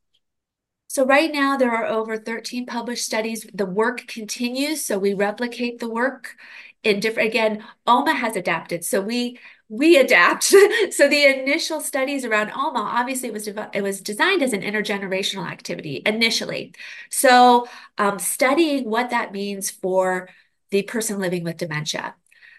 So 0.90 1.04
right 1.04 1.30
now 1.30 1.56
there 1.56 1.70
are 1.70 1.84
over 1.84 2.16
13 2.16 2.64
published 2.64 3.04
studies. 3.04 3.46
The 3.52 3.66
work 3.66 4.06
continues, 4.06 4.84
so 4.84 4.98
we 4.98 5.12
replicate 5.12 5.78
the 5.78 5.88
work 5.88 6.34
in 6.82 7.00
different 7.00 7.28
again, 7.28 7.64
OMA 7.86 8.14
has 8.14 8.36
adapted. 8.36 8.84
So 8.84 9.00
we 9.00 9.38
we 9.68 9.98
adapt. 9.98 10.44
so 10.90 11.08
the 11.08 11.40
initial 11.40 11.80
studies 11.80 12.24
around 12.24 12.50
OMA, 12.52 12.78
obviously 12.78 13.28
it 13.28 13.34
was 13.34 13.48
it 13.48 13.82
was 13.82 14.00
designed 14.00 14.42
as 14.42 14.52
an 14.52 14.62
intergenerational 14.62 15.48
activity 15.48 16.02
initially. 16.06 16.74
So 17.10 17.68
um, 17.98 18.18
studying 18.18 18.88
what 18.88 19.10
that 19.10 19.32
means 19.32 19.70
for 19.70 20.28
the 20.70 20.82
person 20.82 21.18
living 21.18 21.44
with 21.44 21.56
dementia. 21.58 22.14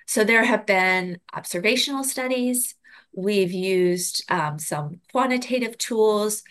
So 0.06 0.24
there 0.24 0.44
have 0.44 0.66
been 0.66 1.20
observational 1.34 2.04
studies, 2.04 2.76
We've 3.22 3.52
used 3.52 4.24
um, 4.30 4.60
some 4.60 5.02
quantitative 5.12 5.78
tools 5.78 6.44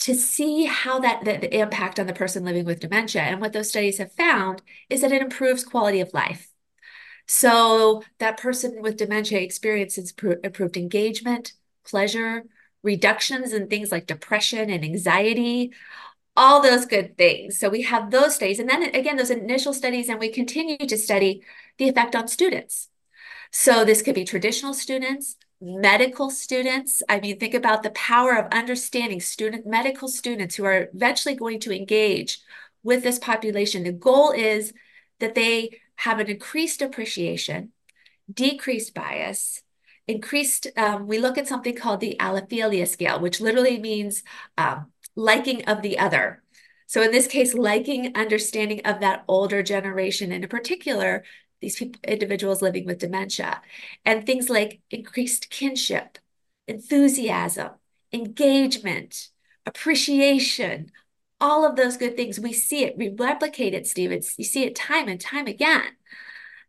to 0.00 0.14
see 0.14 0.64
how 0.64 1.00
that 1.00 1.24
the, 1.24 1.38
the 1.38 1.58
impact 1.58 1.98
on 1.98 2.06
the 2.06 2.12
person 2.12 2.44
living 2.44 2.64
with 2.64 2.80
dementia. 2.80 3.22
And 3.22 3.40
what 3.40 3.52
those 3.52 3.70
studies 3.70 3.98
have 3.98 4.12
found 4.12 4.62
is 4.88 5.00
that 5.00 5.12
it 5.12 5.22
improves 5.22 5.64
quality 5.64 6.00
of 6.00 6.14
life. 6.14 6.48
So 7.26 8.02
that 8.18 8.38
person 8.38 8.80
with 8.80 8.96
dementia 8.96 9.40
experiences 9.40 10.14
improved 10.42 10.76
engagement, 10.76 11.52
pleasure, 11.84 12.44
reductions 12.82 13.52
in 13.52 13.66
things 13.66 13.92
like 13.92 14.06
depression 14.06 14.70
and 14.70 14.84
anxiety, 14.84 15.72
all 16.36 16.62
those 16.62 16.86
good 16.86 17.18
things. 17.18 17.58
So 17.58 17.68
we 17.68 17.82
have 17.82 18.10
those 18.10 18.36
studies. 18.36 18.60
And 18.60 18.70
then 18.70 18.82
again, 18.94 19.16
those 19.16 19.30
initial 19.30 19.74
studies, 19.74 20.08
and 20.08 20.20
we 20.20 20.30
continue 20.30 20.78
to 20.78 20.96
study 20.96 21.42
the 21.76 21.88
effect 21.88 22.14
on 22.14 22.28
students. 22.28 22.88
So 23.50 23.84
this 23.84 24.02
could 24.02 24.14
be 24.14 24.24
traditional 24.24 24.72
students, 24.72 25.36
medical 25.60 26.30
students. 26.30 27.02
I 27.08 27.20
mean, 27.20 27.38
think 27.38 27.54
about 27.54 27.82
the 27.82 27.90
power 27.90 28.36
of 28.36 28.52
understanding 28.52 29.20
student 29.20 29.66
medical 29.66 30.08
students 30.08 30.54
who 30.54 30.64
are 30.64 30.88
eventually 30.94 31.34
going 31.34 31.60
to 31.60 31.74
engage 31.74 32.40
with 32.82 33.02
this 33.02 33.18
population. 33.18 33.84
The 33.84 33.92
goal 33.92 34.30
is 34.30 34.72
that 35.18 35.34
they 35.34 35.80
have 35.96 36.20
an 36.20 36.28
increased 36.28 36.80
appreciation, 36.80 37.72
decreased 38.32 38.94
bias, 38.94 39.62
increased. 40.06 40.68
Um, 40.76 41.06
we 41.06 41.18
look 41.18 41.36
at 41.36 41.48
something 41.48 41.74
called 41.74 42.00
the 42.00 42.16
allophilia 42.20 42.86
scale, 42.86 43.18
which 43.20 43.40
literally 43.40 43.78
means 43.78 44.22
um, 44.56 44.86
liking 45.16 45.64
of 45.64 45.82
the 45.82 45.98
other. 45.98 46.42
So 46.86 47.02
in 47.02 47.10
this 47.10 47.26
case, 47.26 47.52
liking 47.52 48.16
understanding 48.16 48.80
of 48.86 49.00
that 49.00 49.24
older 49.28 49.62
generation, 49.62 50.32
and 50.32 50.44
in 50.44 50.48
particular, 50.48 51.24
these 51.60 51.76
people, 51.76 52.00
individuals 52.06 52.62
living 52.62 52.86
with 52.86 52.98
dementia, 52.98 53.60
and 54.04 54.24
things 54.24 54.48
like 54.48 54.80
increased 54.90 55.50
kinship, 55.50 56.18
enthusiasm, 56.66 57.70
engagement, 58.12 59.28
appreciation, 59.66 60.90
all 61.40 61.64
of 61.64 61.76
those 61.76 61.96
good 61.96 62.16
things. 62.16 62.40
We 62.40 62.52
see 62.52 62.84
it, 62.84 62.96
we 62.96 63.08
replicate 63.10 63.74
it, 63.74 63.86
Steve. 63.86 64.12
It's, 64.12 64.38
you 64.38 64.44
see 64.44 64.64
it 64.64 64.74
time 64.74 65.08
and 65.08 65.20
time 65.20 65.46
again. 65.46 65.92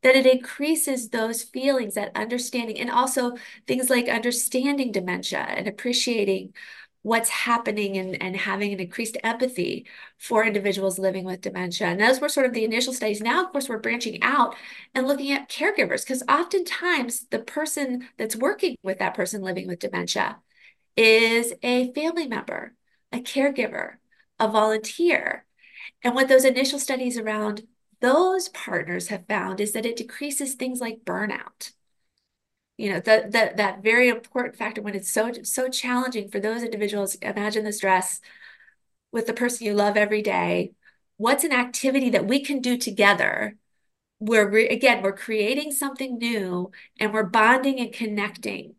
That 0.02 0.16
it 0.16 0.26
increases 0.26 1.10
those 1.10 1.44
feelings, 1.44 1.96
that 1.96 2.16
understanding, 2.16 2.80
and 2.80 2.90
also 2.90 3.36
things 3.68 3.90
like 3.90 4.08
understanding 4.08 4.94
dementia 4.94 5.40
and 5.40 5.68
appreciating 5.68 6.54
what's 7.02 7.30
happening 7.30 7.98
and, 7.98 8.22
and 8.22 8.36
having 8.36 8.74
an 8.74 8.80
increased 8.80 9.18
empathy 9.24 9.86
for 10.18 10.46
individuals 10.46 11.00
living 11.00 11.24
with 11.24 11.42
dementia. 11.42 11.88
And 11.88 12.00
those 12.00 12.20
were 12.20 12.30
sort 12.30 12.46
of 12.46 12.54
the 12.54 12.66
initial 12.66 12.94
studies. 12.94 13.22
Now, 13.22 13.44
of 13.44 13.52
course, 13.52 13.70
we're 13.70 13.80
branching 13.80 14.22
out 14.22 14.56
and 14.94 15.08
looking 15.08 15.32
at 15.32 15.50
caregivers 15.50 16.04
because 16.04 16.24
oftentimes 16.28 17.28
the 17.28 17.40
person 17.40 18.08
that's 18.18 18.36
working 18.36 18.76
with 18.84 19.00
that 19.00 19.14
person 19.14 19.42
living 19.42 19.68
with 19.68 19.80
dementia 19.80 20.40
is 20.98 21.54
a 21.64 21.94
family 21.94 22.28
member, 22.28 22.74
a 23.14 23.20
caregiver, 23.20 23.94
a 24.38 24.50
volunteer. 24.50 25.46
And 26.04 26.16
what 26.16 26.28
those 26.28 26.46
initial 26.46 26.80
studies 26.80 27.18
around 27.18 27.64
those 28.02 28.50
partners 28.50 29.08
have 29.08 29.28
found 29.28 29.60
is 29.60 29.72
that 29.74 29.86
it 29.86 29.98
decreases 29.98 30.54
things 30.54 30.82
like 30.82 31.06
burnout 31.06 31.72
you 32.80 32.90
know 32.94 33.00
that 33.02 33.32
that 33.34 33.58
that 33.58 33.84
very 33.84 34.08
important 34.10 34.56
factor 34.56 34.82
when 34.82 34.96
it's 34.96 35.12
so 35.12 35.34
so 35.44 35.70
challenging 35.70 36.30
for 36.30 36.40
those 36.40 36.64
individuals 36.64 37.16
imagine 37.16 37.66
the 37.66 37.74
stress 37.74 38.22
with 39.12 39.28
the 39.28 39.34
person 39.34 39.66
you 39.66 39.74
love 39.74 39.98
every 39.98 40.22
day. 40.22 40.72
What's 41.18 41.44
an 41.44 41.52
activity 41.52 42.10
that 42.12 42.28
we 42.28 42.42
can 42.44 42.62
do 42.62 42.78
together? 42.78 43.58
Where 44.20 44.48
we 44.50 44.68
again 44.68 45.02
we're 45.04 45.14
creating 45.16 45.72
something 45.72 46.18
new 46.18 46.72
and 47.00 47.14
we're 47.14 47.24
bonding 47.24 47.80
and 47.80 47.94
connecting 47.94 48.76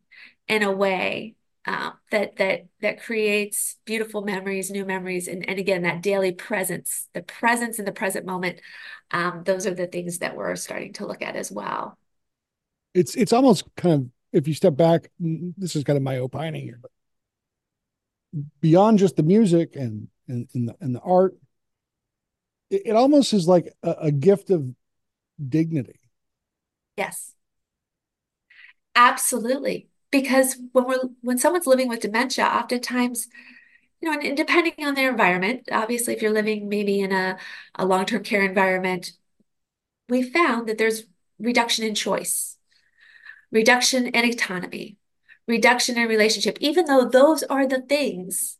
in 0.49 0.62
a 0.62 0.73
way 0.73 1.35
uh, 1.66 1.92
that 2.11 2.37
that 2.37 2.66
that 2.83 3.02
creates 3.02 3.76
beautiful 3.87 4.23
memories 4.23 4.71
new 4.71 4.85
memories 4.85 5.28
and, 5.28 5.49
and 5.49 5.59
again 5.59 5.83
that 5.83 6.02
daily 6.02 6.33
presence 6.33 7.09
the 7.14 7.23
presence 7.23 7.78
in 7.78 7.87
the 7.87 7.92
present 7.92 8.26
moment 8.26 8.61
um, 9.12 9.42
those 9.45 9.66
are 9.66 9.75
the 9.75 9.87
things 9.87 10.19
that 10.19 10.37
we're 10.37 10.57
starting 10.57 10.92
to 10.95 11.07
look 11.07 11.23
at 11.23 11.37
as 11.37 11.52
well 11.52 11.99
it's 12.95 13.15
it's 13.15 13.33
almost 13.33 13.65
kind 13.77 13.95
of 13.95 14.07
if 14.33 14.47
you 14.47 14.55
step 14.55 14.77
back, 14.77 15.11
this 15.19 15.75
is 15.75 15.85
kind 15.85 15.97
of 15.97 16.03
my 16.03 16.19
opining 16.19 16.63
here, 16.63 16.79
but 16.81 16.91
beyond 18.61 18.99
just 18.99 19.17
the 19.17 19.23
music 19.23 19.77
and 19.77 20.09
and, 20.29 20.49
and 20.55 20.69
the 20.69 20.77
and 20.81 20.95
the 20.95 21.01
art, 21.01 21.37
it, 22.71 22.83
it 22.87 22.97
almost 22.97 23.33
is 23.33 23.49
like 23.49 23.73
a, 23.83 23.91
a 24.03 24.13
gift 24.13 24.51
of 24.51 24.69
dignity. 25.49 25.99
Yes. 26.97 27.35
Absolutely. 28.95 29.89
Because 30.11 30.57
when 30.73 30.87
we're 30.87 31.01
when 31.21 31.39
someone's 31.39 31.67
living 31.67 31.89
with 31.89 32.01
dementia, 32.01 32.45
oftentimes 32.45 33.29
you 34.01 34.11
know, 34.11 34.19
and 34.19 34.37
depending 34.37 34.73
on 34.81 34.95
their 34.95 35.11
environment, 35.11 35.69
obviously, 35.71 36.15
if 36.15 36.23
you're 36.23 36.33
living 36.33 36.69
maybe 36.69 37.01
in 37.01 37.13
a, 37.13 37.39
a 37.75 37.85
long 37.85 38.07
term 38.07 38.23
care 38.23 38.43
environment, 38.43 39.13
we 40.09 40.23
found 40.23 40.69
that 40.69 40.79
there's 40.79 41.05
reduction 41.39 41.85
in 41.85 41.95
choice 41.95 42.57
reduction 43.52 44.07
in 44.07 44.25
autonomy, 44.25 44.97
reduction 45.47 45.99
in 45.99 46.09
relationship, 46.09 46.59
even 46.61 46.87
though 46.87 47.09
those 47.09 47.42
are 47.45 47.66
the 47.66 47.80
things 47.80 48.59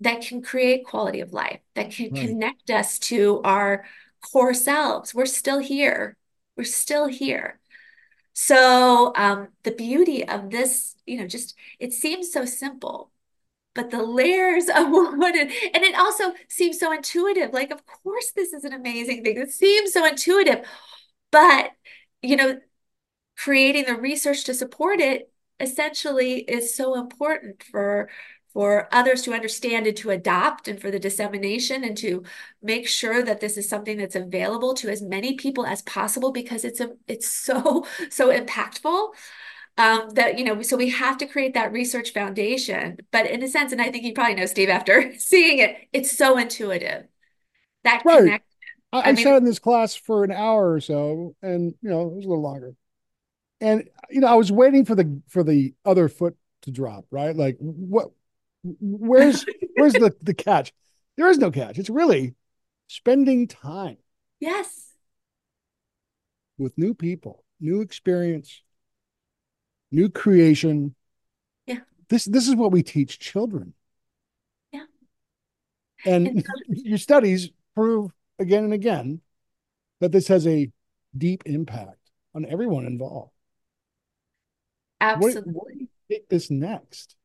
that 0.00 0.20
can 0.20 0.42
create 0.42 0.84
quality 0.84 1.20
of 1.20 1.32
life, 1.32 1.60
that 1.74 1.90
can 1.90 2.12
right. 2.12 2.28
connect 2.28 2.70
us 2.70 2.98
to 2.98 3.40
our 3.42 3.84
core 4.20 4.54
selves. 4.54 5.14
We're 5.14 5.26
still 5.26 5.58
here. 5.58 6.16
We're 6.56 6.64
still 6.64 7.06
here. 7.06 7.60
So 8.34 9.12
um, 9.16 9.48
the 9.62 9.70
beauty 9.70 10.26
of 10.28 10.50
this, 10.50 10.94
you 11.06 11.18
know, 11.18 11.26
just 11.26 11.54
it 11.78 11.92
seems 11.94 12.32
so 12.32 12.44
simple, 12.44 13.10
but 13.74 13.90
the 13.90 14.02
layers 14.02 14.68
of 14.68 14.88
what 14.90 15.34
it, 15.34 15.50
and 15.74 15.84
it 15.84 15.94
also 15.94 16.34
seems 16.48 16.78
so 16.78 16.92
intuitive. 16.92 17.52
Like, 17.52 17.70
of 17.70 17.86
course, 17.86 18.32
this 18.32 18.52
is 18.52 18.64
an 18.64 18.74
amazing 18.74 19.24
thing. 19.24 19.38
It 19.38 19.50
seems 19.50 19.92
so 19.92 20.04
intuitive, 20.04 20.66
but 21.30 21.70
you 22.22 22.36
know, 22.36 22.58
creating 23.36 23.84
the 23.86 23.94
research 23.96 24.44
to 24.44 24.54
support 24.54 25.00
it 25.00 25.30
essentially 25.60 26.40
is 26.40 26.74
so 26.74 26.94
important 26.94 27.62
for 27.62 28.08
for 28.52 28.88
others 28.90 29.20
to 29.20 29.34
understand 29.34 29.86
and 29.86 29.98
to 29.98 30.08
adopt 30.08 30.66
and 30.66 30.80
for 30.80 30.90
the 30.90 30.98
dissemination 30.98 31.84
and 31.84 31.94
to 31.94 32.22
make 32.62 32.88
sure 32.88 33.22
that 33.22 33.38
this 33.38 33.58
is 33.58 33.68
something 33.68 33.98
that's 33.98 34.16
available 34.16 34.72
to 34.72 34.88
as 34.88 35.02
many 35.02 35.34
people 35.34 35.66
as 35.66 35.82
possible 35.82 36.32
because 36.32 36.64
it's 36.64 36.80
a 36.80 36.90
it's 37.06 37.30
so 37.30 37.86
so 38.10 38.28
impactful 38.28 39.10
um, 39.78 40.08
that 40.14 40.38
you 40.38 40.44
know 40.44 40.62
so 40.62 40.76
we 40.76 40.88
have 40.88 41.18
to 41.18 41.26
create 41.26 41.52
that 41.52 41.72
research 41.72 42.12
foundation. 42.14 42.96
But 43.10 43.26
in 43.26 43.42
a 43.42 43.48
sense 43.48 43.72
and 43.72 43.82
i 43.82 43.90
think 43.90 44.04
you 44.04 44.14
probably 44.14 44.34
know 44.34 44.46
steve 44.46 44.70
after 44.70 45.12
seeing 45.18 45.58
it 45.58 45.76
it's 45.92 46.16
so 46.16 46.38
intuitive. 46.38 47.04
That 47.84 48.02
right. 48.04 48.18
connection. 48.18 48.42
I, 48.92 48.98
I, 48.98 49.02
I 49.02 49.12
mean, 49.12 49.24
sat 49.24 49.36
in 49.36 49.44
this 49.44 49.58
class 49.58 49.94
for 49.94 50.24
an 50.24 50.32
hour 50.32 50.72
or 50.72 50.80
so 50.80 51.34
and 51.42 51.74
you 51.82 51.90
know 51.90 52.02
it 52.06 52.14
was 52.14 52.24
a 52.24 52.28
little 52.28 52.42
longer 52.42 52.74
and 53.60 53.88
you 54.10 54.20
know 54.20 54.26
i 54.26 54.34
was 54.34 54.52
waiting 54.52 54.84
for 54.84 54.94
the 54.94 55.20
for 55.28 55.42
the 55.42 55.74
other 55.84 56.08
foot 56.08 56.36
to 56.62 56.70
drop 56.70 57.04
right 57.10 57.36
like 57.36 57.56
what 57.58 58.08
where's 58.62 59.44
where's 59.74 59.92
the 59.92 60.14
the 60.22 60.34
catch 60.34 60.72
there 61.16 61.28
is 61.28 61.38
no 61.38 61.50
catch 61.50 61.78
it's 61.78 61.90
really 61.90 62.34
spending 62.88 63.46
time 63.46 63.96
yes 64.40 64.92
with 66.58 66.76
new 66.76 66.94
people 66.94 67.44
new 67.60 67.80
experience 67.80 68.62
new 69.90 70.08
creation. 70.08 70.94
Yeah. 71.66 71.80
This 72.08 72.24
this 72.24 72.48
is 72.48 72.54
what 72.54 72.72
we 72.72 72.82
teach 72.82 73.18
children. 73.18 73.74
Yeah. 74.72 74.84
And, 76.04 76.28
and 76.28 76.46
your 76.68 76.98
studies 76.98 77.50
prove 77.74 78.12
again 78.38 78.64
and 78.64 78.72
again 78.72 79.20
that 80.00 80.12
this 80.12 80.28
has 80.28 80.46
a 80.46 80.70
deep 81.16 81.42
impact 81.46 81.98
on 82.34 82.44
everyone 82.44 82.86
involved. 82.86 83.32
Absolutely. 85.00 85.52
What, 85.52 85.66
what 85.66 85.88
take 86.10 86.28
this 86.28 86.50
next? 86.50 87.16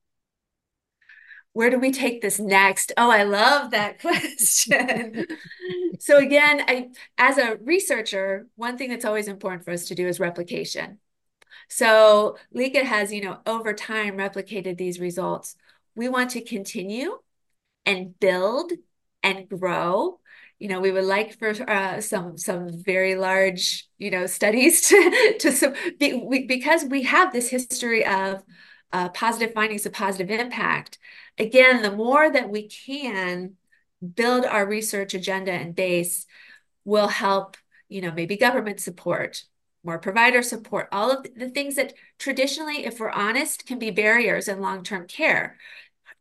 Where 1.54 1.70
do 1.70 1.80
we 1.80 1.92
take 1.92 2.22
this 2.22 2.40
next? 2.40 2.94
Oh, 2.96 3.10
I 3.12 3.24
love 3.24 3.72
that 3.72 4.00
question. 4.02 5.26
so 6.00 6.18
again, 6.18 6.64
I 6.68 6.90
as 7.18 7.38
a 7.38 7.58
researcher, 7.62 8.48
one 8.56 8.78
thing 8.78 8.90
that's 8.90 9.06
always 9.06 9.28
important 9.28 9.66
for 9.66 9.72
us 9.72 9.88
to 9.88 9.96
do 9.96 10.08
is 10.08 10.20
replication. 10.20 11.00
So 11.68 12.38
Lika 12.54 12.84
has, 12.84 13.12
you 13.12 13.22
know, 13.22 13.40
over 13.46 13.74
time 13.74 14.18
replicated 14.18 14.78
these 14.78 15.00
results. 15.00 15.56
We 15.96 16.08
want 16.08 16.32
to 16.32 16.42
continue 16.42 17.18
and 17.86 18.18
build 18.20 18.72
and 19.24 19.48
grow. 19.48 20.20
You 20.62 20.68
know, 20.68 20.80
we 20.80 20.92
would 20.92 21.06
like 21.06 21.40
for 21.40 21.50
uh, 21.68 22.02
some 22.02 22.38
some 22.38 22.70
very 22.84 23.16
large, 23.16 23.88
you 23.98 24.12
know, 24.12 24.28
studies 24.28 24.82
to 24.90 25.38
to 25.40 25.76
be, 26.00 26.14
we, 26.14 26.46
because 26.46 26.86
we 26.86 27.02
have 27.04 27.34
this 27.34 27.50
history 27.50 28.06
of 28.06 28.44
uh, 28.94 29.10
positive 29.10 29.56
findings 29.56 29.88
of 29.88 29.94
positive 29.94 30.30
impact. 30.30 31.00
Again, 31.40 31.82
the 31.82 31.92
more 31.92 32.32
that 32.32 32.52
we 32.52 32.68
can 32.68 33.56
build 34.16 34.46
our 34.46 34.68
research 34.68 35.16
agenda 35.16 35.52
and 35.52 35.76
base 35.76 36.28
will 36.86 37.08
help, 37.08 37.58
you 37.90 38.02
know, 38.02 38.12
maybe 38.12 38.38
government 38.38 38.80
support, 38.80 39.44
more 39.84 39.98
provider 39.98 40.44
support, 40.44 40.90
all 40.92 41.10
of 41.10 41.26
the 41.36 41.50
things 41.50 41.76
that 41.76 41.94
traditionally, 42.20 42.86
if 42.86 43.00
we're 43.00 43.10
honest, 43.10 43.66
can 43.66 43.80
be 43.80 43.90
barriers 43.90 44.48
in 44.48 44.62
long 44.62 44.84
term 44.84 45.08
care, 45.08 45.58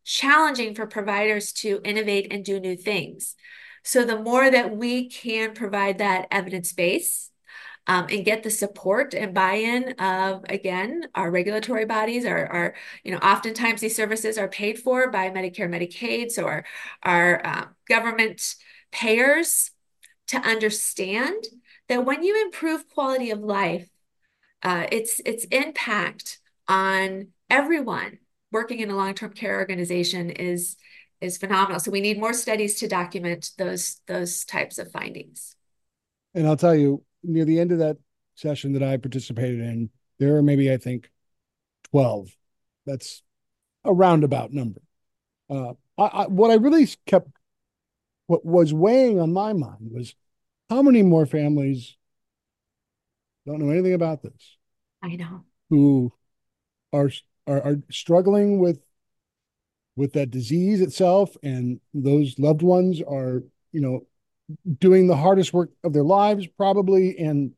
challenging 0.04 0.74
for 0.74 0.86
providers 0.86 1.52
to 1.52 1.80
innovate 1.84 2.32
and 2.32 2.42
do 2.42 2.58
new 2.58 2.76
things. 2.76 3.36
So, 3.82 4.04
the 4.04 4.20
more 4.20 4.50
that 4.50 4.76
we 4.76 5.08
can 5.08 5.54
provide 5.54 5.98
that 5.98 6.28
evidence 6.30 6.72
base 6.72 7.30
um, 7.86 8.06
and 8.10 8.24
get 8.24 8.42
the 8.42 8.50
support 8.50 9.14
and 9.14 9.34
buy-in 9.34 9.94
of 9.98 10.44
again 10.48 11.04
our 11.14 11.30
regulatory 11.30 11.86
bodies 11.86 12.24
are, 12.26 12.46
are 12.46 12.74
you 13.04 13.10
know 13.10 13.18
oftentimes 13.18 13.80
these 13.80 13.96
services 13.96 14.38
are 14.38 14.48
paid 14.48 14.78
for 14.78 15.10
by 15.10 15.30
medicare 15.30 15.68
medicaid 15.68 16.30
so 16.30 16.44
our, 16.44 16.64
our 17.02 17.46
uh, 17.46 17.64
government 17.88 18.54
payers 18.92 19.70
to 20.30 20.36
understand 20.36 21.44
that 21.88 22.04
when 22.04 22.22
you 22.22 22.40
improve 22.44 22.88
quality 22.88 23.30
of 23.30 23.40
life, 23.40 23.88
uh, 24.62 24.86
its 24.92 25.20
its 25.26 25.44
impact 25.46 26.38
on 26.68 27.28
everyone 27.48 28.18
working 28.52 28.78
in 28.78 28.90
a 28.90 28.96
long-term 28.96 29.32
care 29.32 29.58
organization 29.58 30.30
is 30.30 30.76
is 31.20 31.38
phenomenal. 31.38 31.80
So 31.80 31.90
we 31.90 32.00
need 32.00 32.18
more 32.18 32.32
studies 32.32 32.76
to 32.80 32.88
document 32.88 33.50
those 33.58 34.00
those 34.06 34.44
types 34.44 34.78
of 34.78 34.90
findings. 34.90 35.56
And 36.34 36.46
I'll 36.46 36.56
tell 36.56 36.74
you, 36.74 37.04
near 37.22 37.44
the 37.44 37.60
end 37.60 37.72
of 37.72 37.78
that 37.78 37.98
session 38.34 38.72
that 38.72 38.82
I 38.82 38.96
participated 38.96 39.60
in, 39.60 39.90
there 40.18 40.36
are 40.36 40.42
maybe 40.42 40.72
I 40.72 40.76
think 40.76 41.10
twelve. 41.90 42.34
That's 42.86 43.22
a 43.84 43.92
roundabout 43.92 44.52
number. 44.52 44.80
Uh, 45.48 45.74
I, 45.98 46.04
I, 46.04 46.26
what 46.26 46.50
I 46.50 46.54
really 46.54 46.88
kept, 47.06 47.28
what 48.26 48.44
was 48.44 48.72
weighing 48.72 49.20
on 49.20 49.32
my 49.32 49.52
mind 49.52 49.90
was 49.92 50.14
how 50.70 50.82
many 50.82 51.02
more 51.02 51.26
families 51.26 51.96
don't 53.46 53.58
know 53.58 53.70
anything 53.70 53.94
about 53.94 54.22
this? 54.22 54.56
I 55.02 55.16
know. 55.16 55.44
Who 55.68 56.12
are 56.92 57.10
are, 57.46 57.62
are 57.62 57.76
struggling 57.90 58.58
with 58.58 58.80
with 60.00 60.14
that 60.14 60.30
disease 60.30 60.80
itself 60.80 61.36
and 61.42 61.78
those 61.92 62.38
loved 62.38 62.62
ones 62.62 63.02
are, 63.02 63.44
you 63.70 63.80
know, 63.82 64.00
doing 64.78 65.06
the 65.06 65.16
hardest 65.16 65.52
work 65.52 65.70
of 65.84 65.92
their 65.92 66.02
lives 66.02 66.46
probably 66.46 67.18
and 67.18 67.52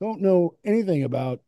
don't 0.00 0.20
know 0.20 0.56
anything 0.64 1.04
about 1.04 1.40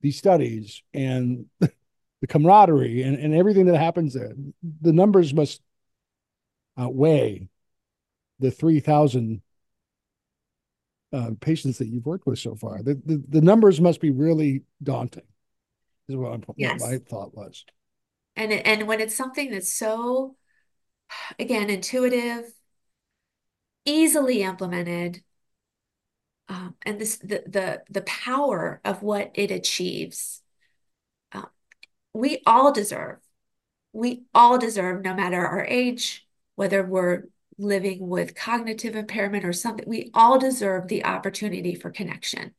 these 0.00 0.16
studies 0.16 0.82
and 0.94 1.44
the 1.60 2.26
camaraderie 2.26 3.02
and, 3.02 3.18
and 3.18 3.34
everything 3.34 3.66
that 3.66 3.76
happens 3.76 4.14
there. 4.14 4.32
The 4.80 4.92
numbers 4.94 5.34
must 5.34 5.60
outweigh 6.78 7.48
the 8.40 8.50
3,000 8.50 9.42
uh, 11.12 11.30
patients 11.40 11.76
that 11.76 11.88
you've 11.88 12.06
worked 12.06 12.26
with 12.26 12.38
so 12.38 12.54
far. 12.54 12.82
The, 12.82 12.94
the, 13.04 13.22
the 13.28 13.40
numbers 13.42 13.82
must 13.82 14.00
be 14.00 14.10
really 14.10 14.62
daunting. 14.82 15.24
Is 16.08 16.16
what, 16.16 16.32
I'm, 16.32 16.44
yes. 16.56 16.80
what 16.80 16.90
my 16.90 16.98
thought 16.98 17.36
was. 17.36 17.66
And 18.36 18.52
and 18.52 18.86
when 18.88 19.00
it's 19.00 19.14
something 19.14 19.50
that's 19.50 19.72
so, 19.72 20.36
again, 21.38 21.70
intuitive, 21.70 22.52
easily 23.84 24.42
implemented, 24.42 25.22
um, 26.48 26.74
and 26.82 27.00
this 27.00 27.16
the 27.18 27.44
the 27.46 27.82
the 27.88 28.02
power 28.02 28.80
of 28.84 29.02
what 29.02 29.30
it 29.34 29.50
achieves, 29.50 30.42
um, 31.32 31.46
we 32.12 32.42
all 32.46 32.72
deserve. 32.72 33.18
We 33.92 34.24
all 34.34 34.58
deserve, 34.58 35.04
no 35.04 35.14
matter 35.14 35.46
our 35.46 35.64
age, 35.64 36.26
whether 36.56 36.84
we're 36.84 37.24
living 37.56 38.08
with 38.08 38.34
cognitive 38.34 38.96
impairment 38.96 39.44
or 39.44 39.52
something, 39.52 39.84
we 39.88 40.10
all 40.14 40.38
deserve 40.38 40.88
the 40.88 41.04
opportunity 41.04 41.76
for 41.76 41.90
connection 41.90 42.54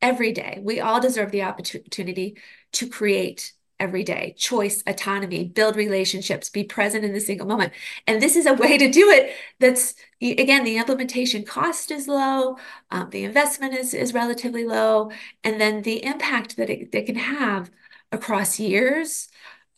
every 0.00 0.32
day. 0.32 0.58
We 0.60 0.80
all 0.80 1.00
deserve 1.00 1.30
the 1.30 1.42
opportunity 1.42 2.36
to 2.72 2.88
create 2.88 3.52
every 3.82 4.04
day 4.04 4.34
choice, 4.38 4.82
autonomy, 4.86 5.44
build 5.44 5.74
relationships, 5.76 6.48
be 6.48 6.62
present 6.62 7.04
in 7.04 7.12
the 7.12 7.20
single 7.20 7.46
moment. 7.46 7.72
And 8.06 8.22
this 8.22 8.36
is 8.36 8.46
a 8.46 8.54
way 8.54 8.78
to 8.78 8.90
do 8.90 9.10
it 9.10 9.34
that's, 9.58 9.94
again, 10.22 10.64
the 10.64 10.76
implementation 10.76 11.44
cost 11.44 11.90
is 11.90 12.06
low, 12.06 12.56
um, 12.90 13.10
the 13.10 13.24
investment 13.24 13.74
is, 13.74 13.92
is 13.92 14.14
relatively 14.14 14.64
low, 14.64 15.10
and 15.42 15.60
then 15.60 15.82
the 15.82 16.04
impact 16.04 16.56
that 16.56 16.70
it, 16.70 16.94
it 16.94 17.06
can 17.06 17.16
have 17.16 17.70
across 18.12 18.60
years, 18.60 19.28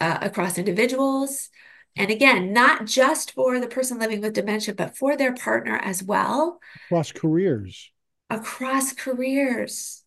uh, 0.00 0.18
across 0.20 0.58
individuals, 0.58 1.50
and 1.96 2.10
again, 2.10 2.52
not 2.52 2.86
just 2.86 3.32
for 3.32 3.58
the 3.58 3.68
person 3.68 3.98
living 3.98 4.20
with 4.20 4.34
dementia, 4.34 4.74
but 4.74 4.96
for 4.96 5.16
their 5.16 5.32
partner 5.32 5.76
as 5.82 6.02
well. 6.02 6.60
Across 6.86 7.12
careers. 7.12 7.90
Across 8.28 8.94
careers. 8.94 10.03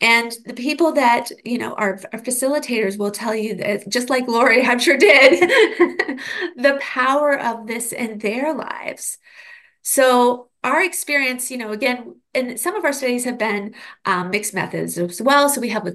And 0.00 0.30
the 0.44 0.52
people 0.52 0.92
that, 0.92 1.30
you 1.44 1.56
know, 1.56 1.72
our 1.74 1.96
facilitators 1.96 2.98
will 2.98 3.10
tell 3.10 3.34
you 3.34 3.54
that, 3.56 3.88
just 3.88 4.10
like 4.10 4.28
Lori, 4.28 4.62
I'm 4.66 4.78
sure 4.78 4.96
did, 4.96 5.40
the 6.56 6.78
power 6.80 7.38
of 7.38 7.66
this 7.66 7.92
in 7.92 8.18
their 8.18 8.54
lives. 8.54 9.18
So 9.82 10.48
our 10.62 10.82
experience, 10.82 11.50
you 11.50 11.56
know, 11.56 11.72
again, 11.72 12.16
and 12.34 12.58
some 12.58 12.74
of 12.76 12.84
our 12.84 12.92
studies 12.92 13.24
have 13.24 13.38
been 13.38 13.74
um, 14.04 14.30
mixed 14.30 14.52
methods 14.52 14.98
as 14.98 15.22
well. 15.22 15.48
So 15.48 15.60
we 15.60 15.70
have 15.70 15.88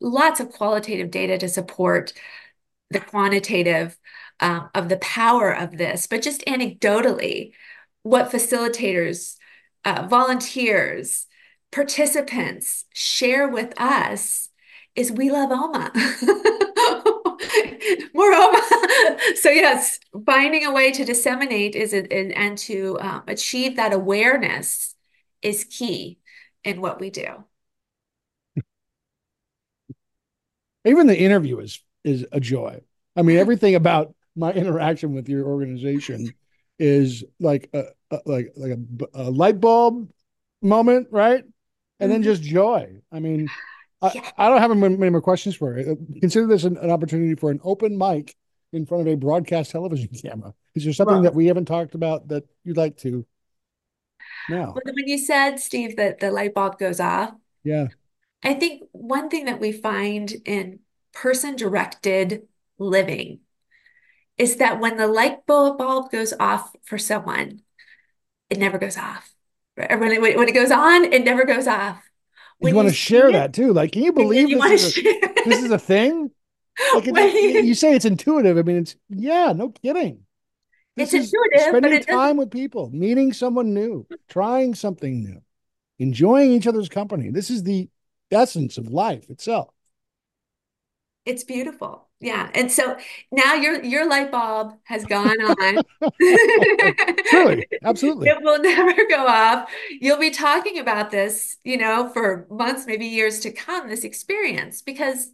lots 0.00 0.40
of 0.40 0.50
qualitative 0.50 1.10
data 1.10 1.38
to 1.38 1.48
support 1.48 2.12
the 2.90 3.00
quantitative 3.00 3.98
um, 4.40 4.70
of 4.74 4.88
the 4.88 4.96
power 4.98 5.50
of 5.54 5.76
this, 5.76 6.06
but 6.06 6.22
just 6.22 6.42
anecdotally, 6.46 7.52
what 8.02 8.30
facilitators, 8.30 9.36
uh, 9.84 10.06
volunteers, 10.08 11.26
participants 11.70 12.84
share 12.92 13.48
with 13.48 13.72
us 13.80 14.48
is 14.94 15.12
we 15.12 15.30
love 15.30 15.50
OMA. 15.52 15.92
More 18.14 18.32
OMA. 18.32 18.60
so 19.36 19.50
yes, 19.50 20.00
finding 20.26 20.64
a 20.64 20.72
way 20.72 20.90
to 20.92 21.04
disseminate 21.04 21.76
is 21.76 21.92
it 21.92 22.10
and 22.10 22.56
to 22.58 22.98
um, 23.00 23.22
achieve 23.28 23.76
that 23.76 23.92
awareness 23.92 24.94
is 25.42 25.64
key 25.64 26.18
in 26.64 26.80
what 26.80 27.00
we 27.00 27.10
do. 27.10 27.44
Even 30.84 31.06
the 31.06 31.18
interview 31.18 31.58
is 31.58 31.80
is 32.04 32.26
a 32.32 32.40
joy. 32.40 32.80
I 33.16 33.22
mean, 33.22 33.36
everything 33.36 33.74
about 33.74 34.14
my 34.36 34.52
interaction 34.52 35.12
with 35.12 35.28
your 35.28 35.44
organization 35.44 36.32
is 36.78 37.24
like 37.40 37.68
a, 37.74 37.84
a 38.10 38.20
like 38.24 38.52
like 38.56 38.72
a, 38.72 38.78
a, 39.14 39.30
light 39.30 39.60
bulb 39.60 40.10
moment, 40.62 41.08
right? 41.10 41.44
And 42.00 42.10
then 42.10 42.20
mm-hmm. 42.20 42.30
just 42.30 42.42
joy. 42.42 43.00
I 43.10 43.20
mean, 43.20 43.48
I, 44.00 44.32
I 44.36 44.48
don't 44.48 44.60
have 44.60 44.76
many 44.76 45.10
more 45.10 45.20
questions 45.20 45.56
for 45.56 45.78
you. 45.78 45.98
Consider 46.20 46.46
this 46.46 46.64
an, 46.64 46.76
an, 46.76 46.90
opportunity 46.90 47.34
for 47.34 47.50
an 47.50 47.60
open 47.64 47.98
mic 47.98 48.36
in 48.72 48.86
front 48.86 49.06
of 49.06 49.12
a 49.12 49.16
broadcast 49.16 49.72
television 49.72 50.08
camera. 50.22 50.54
Is 50.74 50.84
there 50.84 50.92
something 50.92 51.16
well, 51.16 51.22
that 51.24 51.34
we 51.34 51.46
haven't 51.46 51.64
talked 51.64 51.94
about 51.94 52.28
that 52.28 52.44
you'd 52.64 52.76
like 52.76 52.96
to 52.98 53.26
now? 54.48 54.74
When 54.74 55.08
you 55.08 55.18
said, 55.18 55.58
Steve, 55.58 55.96
that 55.96 56.20
the 56.20 56.30
light 56.30 56.54
bulb 56.54 56.78
goes 56.78 57.00
off, 57.00 57.32
yeah, 57.64 57.88
I 58.42 58.54
think 58.54 58.84
one 58.92 59.28
thing 59.28 59.46
that 59.46 59.60
we 59.60 59.72
find 59.72 60.30
in 60.44 60.78
person 61.12 61.56
directed 61.56 62.46
living 62.78 63.40
is 64.36 64.56
that 64.56 64.80
when 64.80 64.96
the 64.96 65.08
light 65.08 65.44
bulb 65.46 66.10
goes 66.12 66.32
off 66.38 66.74
for 66.84 66.96
someone, 66.98 67.62
it 68.48 68.58
never 68.58 68.78
goes 68.78 68.96
off. 68.96 69.34
When 69.78 70.12
it, 70.12 70.20
when 70.20 70.48
it 70.48 70.54
goes 70.54 70.70
on, 70.70 71.12
it 71.12 71.24
never 71.24 71.44
goes 71.44 71.66
off. 71.66 72.02
When 72.58 72.70
you 72.70 72.76
want 72.76 72.88
to 72.88 72.94
share 72.94 73.28
it, 73.28 73.32
that 73.32 73.54
too. 73.54 73.72
Like, 73.72 73.92
can 73.92 74.02
you 74.02 74.12
believe 74.12 74.48
you 74.48 74.60
this, 74.60 74.96
is 74.96 74.98
a, 74.98 75.02
this 75.46 75.62
is 75.62 75.70
a 75.70 75.78
thing? 75.78 76.30
Like 76.94 77.08
it, 77.08 77.64
you 77.64 77.74
say 77.74 77.96
it's 77.96 78.04
intuitive. 78.04 78.56
I 78.56 78.62
mean, 78.62 78.76
it's 78.76 78.94
yeah, 79.08 79.52
no 79.52 79.70
kidding. 79.70 80.20
This 80.94 81.12
it's 81.12 81.32
intuitive. 81.32 81.76
Spending 81.76 82.04
time 82.04 82.36
with 82.36 82.52
people, 82.52 82.88
meeting 82.90 83.32
someone 83.32 83.74
new, 83.74 84.06
trying 84.28 84.76
something 84.76 85.24
new, 85.24 85.42
enjoying 85.98 86.52
each 86.52 86.68
other's 86.68 86.88
company. 86.88 87.30
This 87.30 87.50
is 87.50 87.64
the 87.64 87.88
essence 88.30 88.78
of 88.78 88.92
life 88.92 89.28
itself. 89.28 89.74
It's 91.24 91.42
beautiful. 91.42 92.07
Yeah. 92.20 92.48
Mm. 92.48 92.50
And 92.54 92.72
so 92.72 92.96
now 93.30 93.54
your 93.54 93.82
your 93.84 94.08
light 94.08 94.32
bulb 94.32 94.74
has 94.84 95.04
gone 95.04 95.40
on. 95.40 95.82
Truly, 97.30 97.66
absolutely. 97.84 98.28
It 98.28 98.38
will 98.42 98.58
never 98.62 99.06
go 99.08 99.26
off. 99.26 99.70
You'll 99.90 100.18
be 100.18 100.30
talking 100.30 100.78
about 100.78 101.10
this, 101.10 101.58
you 101.64 101.76
know, 101.76 102.10
for 102.12 102.46
months, 102.50 102.86
maybe 102.86 103.06
years 103.06 103.40
to 103.40 103.52
come, 103.52 103.88
this 103.88 104.04
experience, 104.04 104.82
because 104.82 105.30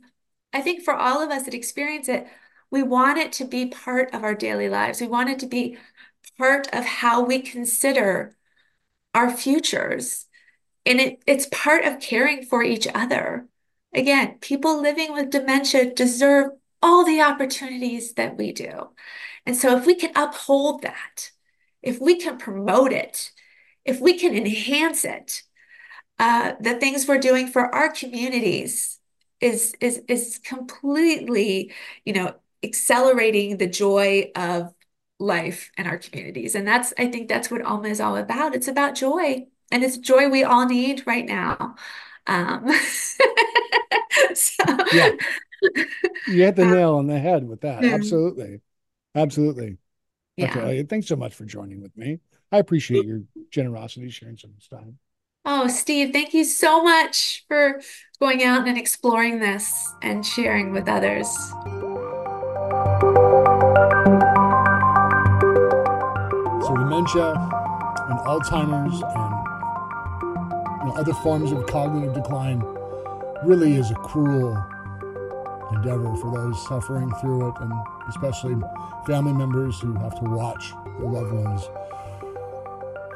I 0.53 0.61
think 0.61 0.83
for 0.83 0.95
all 0.95 1.23
of 1.23 1.31
us 1.31 1.45
that 1.45 1.55
experience 1.55 2.09
it, 2.09 2.27
we 2.71 2.83
want 2.83 3.19
it 3.19 3.33
to 3.33 3.45
be 3.45 3.67
part 3.67 4.13
of 4.13 4.23
our 4.23 4.35
daily 4.35 4.69
lives. 4.69 5.01
We 5.01 5.07
want 5.07 5.31
it 5.31 5.39
to 5.41 5.47
be 5.47 5.79
part 6.37 6.69
of 6.73 6.85
how 6.85 7.25
we 7.25 7.41
consider 7.41 8.37
our 9.15 9.31
futures. 9.31 10.27
And 10.85 11.01
it, 11.01 11.23
it's 11.27 11.47
part 11.51 11.85
of 11.85 12.01
caring 12.01 12.45
for 12.45 12.63
each 12.63 12.87
other. 12.95 13.47
Again, 13.95 14.39
people 14.41 14.83
living 14.83 15.13
with 15.13 15.31
dementia 15.31 15.95
deserve 15.95 16.51
all 16.85 17.05
the 17.05 17.23
opportunities 17.23 18.13
that 18.15 18.37
we 18.37 18.53
do. 18.53 18.91
And 19.47 19.57
so, 19.57 19.77
if 19.77 19.87
we 19.87 19.95
can 19.95 20.13
uphold 20.15 20.83
that, 20.83 21.33
if 21.83 22.01
we 22.01 22.17
can 22.17 22.37
promote 22.39 22.93
it, 22.93 23.33
if 23.85 24.01
we 24.01 24.19
can 24.19 24.37
enhance 24.37 25.05
it, 25.05 25.43
uh, 26.19 26.53
the 26.61 26.75
things 26.75 27.09
we're 27.09 27.19
doing 27.19 27.49
for 27.49 27.75
our 27.75 27.91
communities 27.91 29.01
is 29.41 29.75
is 29.81 30.03
is 30.09 30.39
completely, 30.45 31.73
you 32.05 32.13
know, 32.13 32.35
accelerating 32.63 33.57
the 33.57 33.67
joy 33.67 34.31
of 34.37 34.75
life 35.19 35.71
in 35.79 35.87
our 35.87 35.99
communities. 35.99 36.55
And 36.55 36.69
that's 36.69 36.93
I 36.99 37.09
think 37.09 37.29
that's 37.29 37.51
what 37.51 37.65
OMA 37.65 37.89
is 37.89 38.01
all 38.01 38.17
about. 38.17 38.55
It's 38.55 38.69
about 38.69 38.95
joy, 38.95 39.47
and 39.73 39.83
it's 39.83 39.97
joy 39.99 40.29
we 40.29 40.45
all 40.45 40.67
need 40.67 41.07
right 41.07 41.27
now. 41.27 41.77
Um, 42.27 42.69
so, 44.35 44.65
yeah. 44.93 45.13
You 46.27 46.45
hit 46.45 46.57
the 46.57 46.65
um, 46.65 46.71
nail 46.71 46.95
on 46.95 47.07
the 47.07 47.19
head 47.19 47.47
with 47.47 47.61
that. 47.63 47.85
Absolutely. 47.85 48.61
Absolutely. 49.15 49.79
Yeah. 50.37 50.51
Okay. 50.51 50.83
Thanks 50.85 51.07
so 51.07 51.17
much 51.17 51.35
for 51.35 51.45
joining 51.45 51.81
with 51.83 51.97
me. 51.97 52.19
I 52.51 52.59
appreciate 52.59 53.05
your 53.05 53.23
generosity 53.51 54.11
sharing 54.11 54.37
some 54.37 54.51
of 54.51 54.57
this 54.57 54.69
time. 54.69 54.99
Oh, 55.45 55.69
Steve, 55.69 56.13
thank 56.13 56.33
you 56.33 56.45
so 56.45 56.83
much 56.83 57.45
for 57.49 57.81
going 58.19 58.43
out 58.43 58.67
and 58.67 58.79
exploring 58.79 59.41
this 59.41 59.93
and 60.01 60.25
sharing 60.25 60.73
with 60.73 60.89
others. 60.89 61.29
So, 66.65 66.75
dementia 66.75 67.33
and 68.09 68.19
Alzheimer's 68.21 69.03
and 69.03 69.45
you 70.81 70.87
know, 70.87 70.95
other 70.97 71.13
forms 71.15 71.53
of 71.53 71.67
cognitive 71.67 72.15
decline 72.15 72.63
really 73.45 73.75
is 73.75 73.91
a 73.91 73.95
cruel 73.97 74.57
endeavor 75.73 76.15
for 76.17 76.33
those 76.35 76.67
suffering 76.67 77.11
through 77.21 77.49
it, 77.49 77.55
and 77.61 77.73
especially 78.09 78.55
family 79.07 79.33
members 79.33 79.81
who 79.81 79.95
have 79.95 80.19
to 80.19 80.25
watch 80.25 80.73
their 80.99 81.09
loved 81.09 81.33
ones 81.33 81.69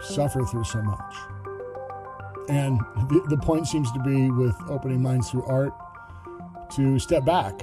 suffer 0.01 0.45
through 0.45 0.65
so 0.65 0.83
much. 0.83 1.15
And 2.49 2.81
the, 3.09 3.25
the 3.29 3.37
point 3.37 3.67
seems 3.67 3.93
to 3.93 4.01
be 4.01 4.31
with 4.31 4.55
opening 4.69 5.03
minds 5.03 5.31
through 5.31 5.45
art 5.45 5.73
to 6.77 6.99
step 6.99 7.25
back 7.25 7.63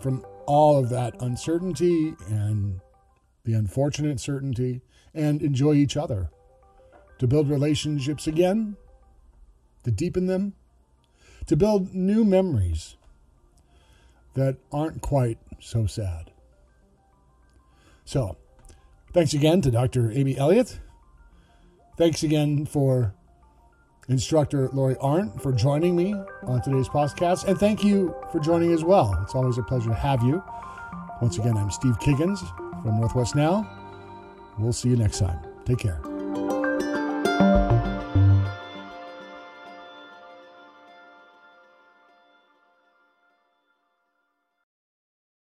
from 0.00 0.24
all 0.46 0.78
of 0.78 0.88
that 0.88 1.20
uncertainty 1.20 2.14
and 2.28 2.80
the 3.44 3.54
unfortunate 3.54 4.20
certainty 4.20 4.82
and 5.14 5.42
enjoy 5.42 5.74
each 5.74 5.96
other, 5.96 6.30
to 7.18 7.26
build 7.26 7.48
relationships 7.48 8.26
again 8.26 8.76
to 9.84 9.90
deepen 9.90 10.26
them, 10.26 10.54
to 11.46 11.56
build 11.56 11.94
new 11.94 12.24
memories 12.24 12.96
that 14.34 14.56
aren't 14.72 15.02
quite 15.02 15.38
so 15.60 15.86
sad. 15.86 16.30
So, 18.04 18.36
thanks 19.12 19.32
again 19.34 19.60
to 19.62 19.70
Dr. 19.70 20.10
Amy 20.12 20.36
Elliott. 20.36 20.78
Thanks 21.96 22.22
again 22.22 22.66
for 22.66 23.14
instructor 24.08 24.68
Lori 24.72 24.96
Arndt 25.00 25.40
for 25.40 25.52
joining 25.52 25.94
me 25.94 26.14
on 26.42 26.62
today's 26.62 26.88
podcast. 26.88 27.46
And 27.46 27.58
thank 27.58 27.84
you 27.84 28.14
for 28.32 28.40
joining 28.40 28.72
as 28.72 28.84
well. 28.84 29.16
It's 29.22 29.34
always 29.34 29.58
a 29.58 29.62
pleasure 29.62 29.90
to 29.90 29.94
have 29.94 30.22
you. 30.22 30.42
Once 31.20 31.38
again, 31.38 31.56
I'm 31.56 31.70
Steve 31.70 31.98
Kiggins 32.00 32.40
from 32.82 32.98
Northwest 32.98 33.36
Now. 33.36 33.68
We'll 34.58 34.72
see 34.72 34.88
you 34.88 34.96
next 34.96 35.18
time. 35.18 35.38
Take 35.64 35.78
care. 35.78 36.00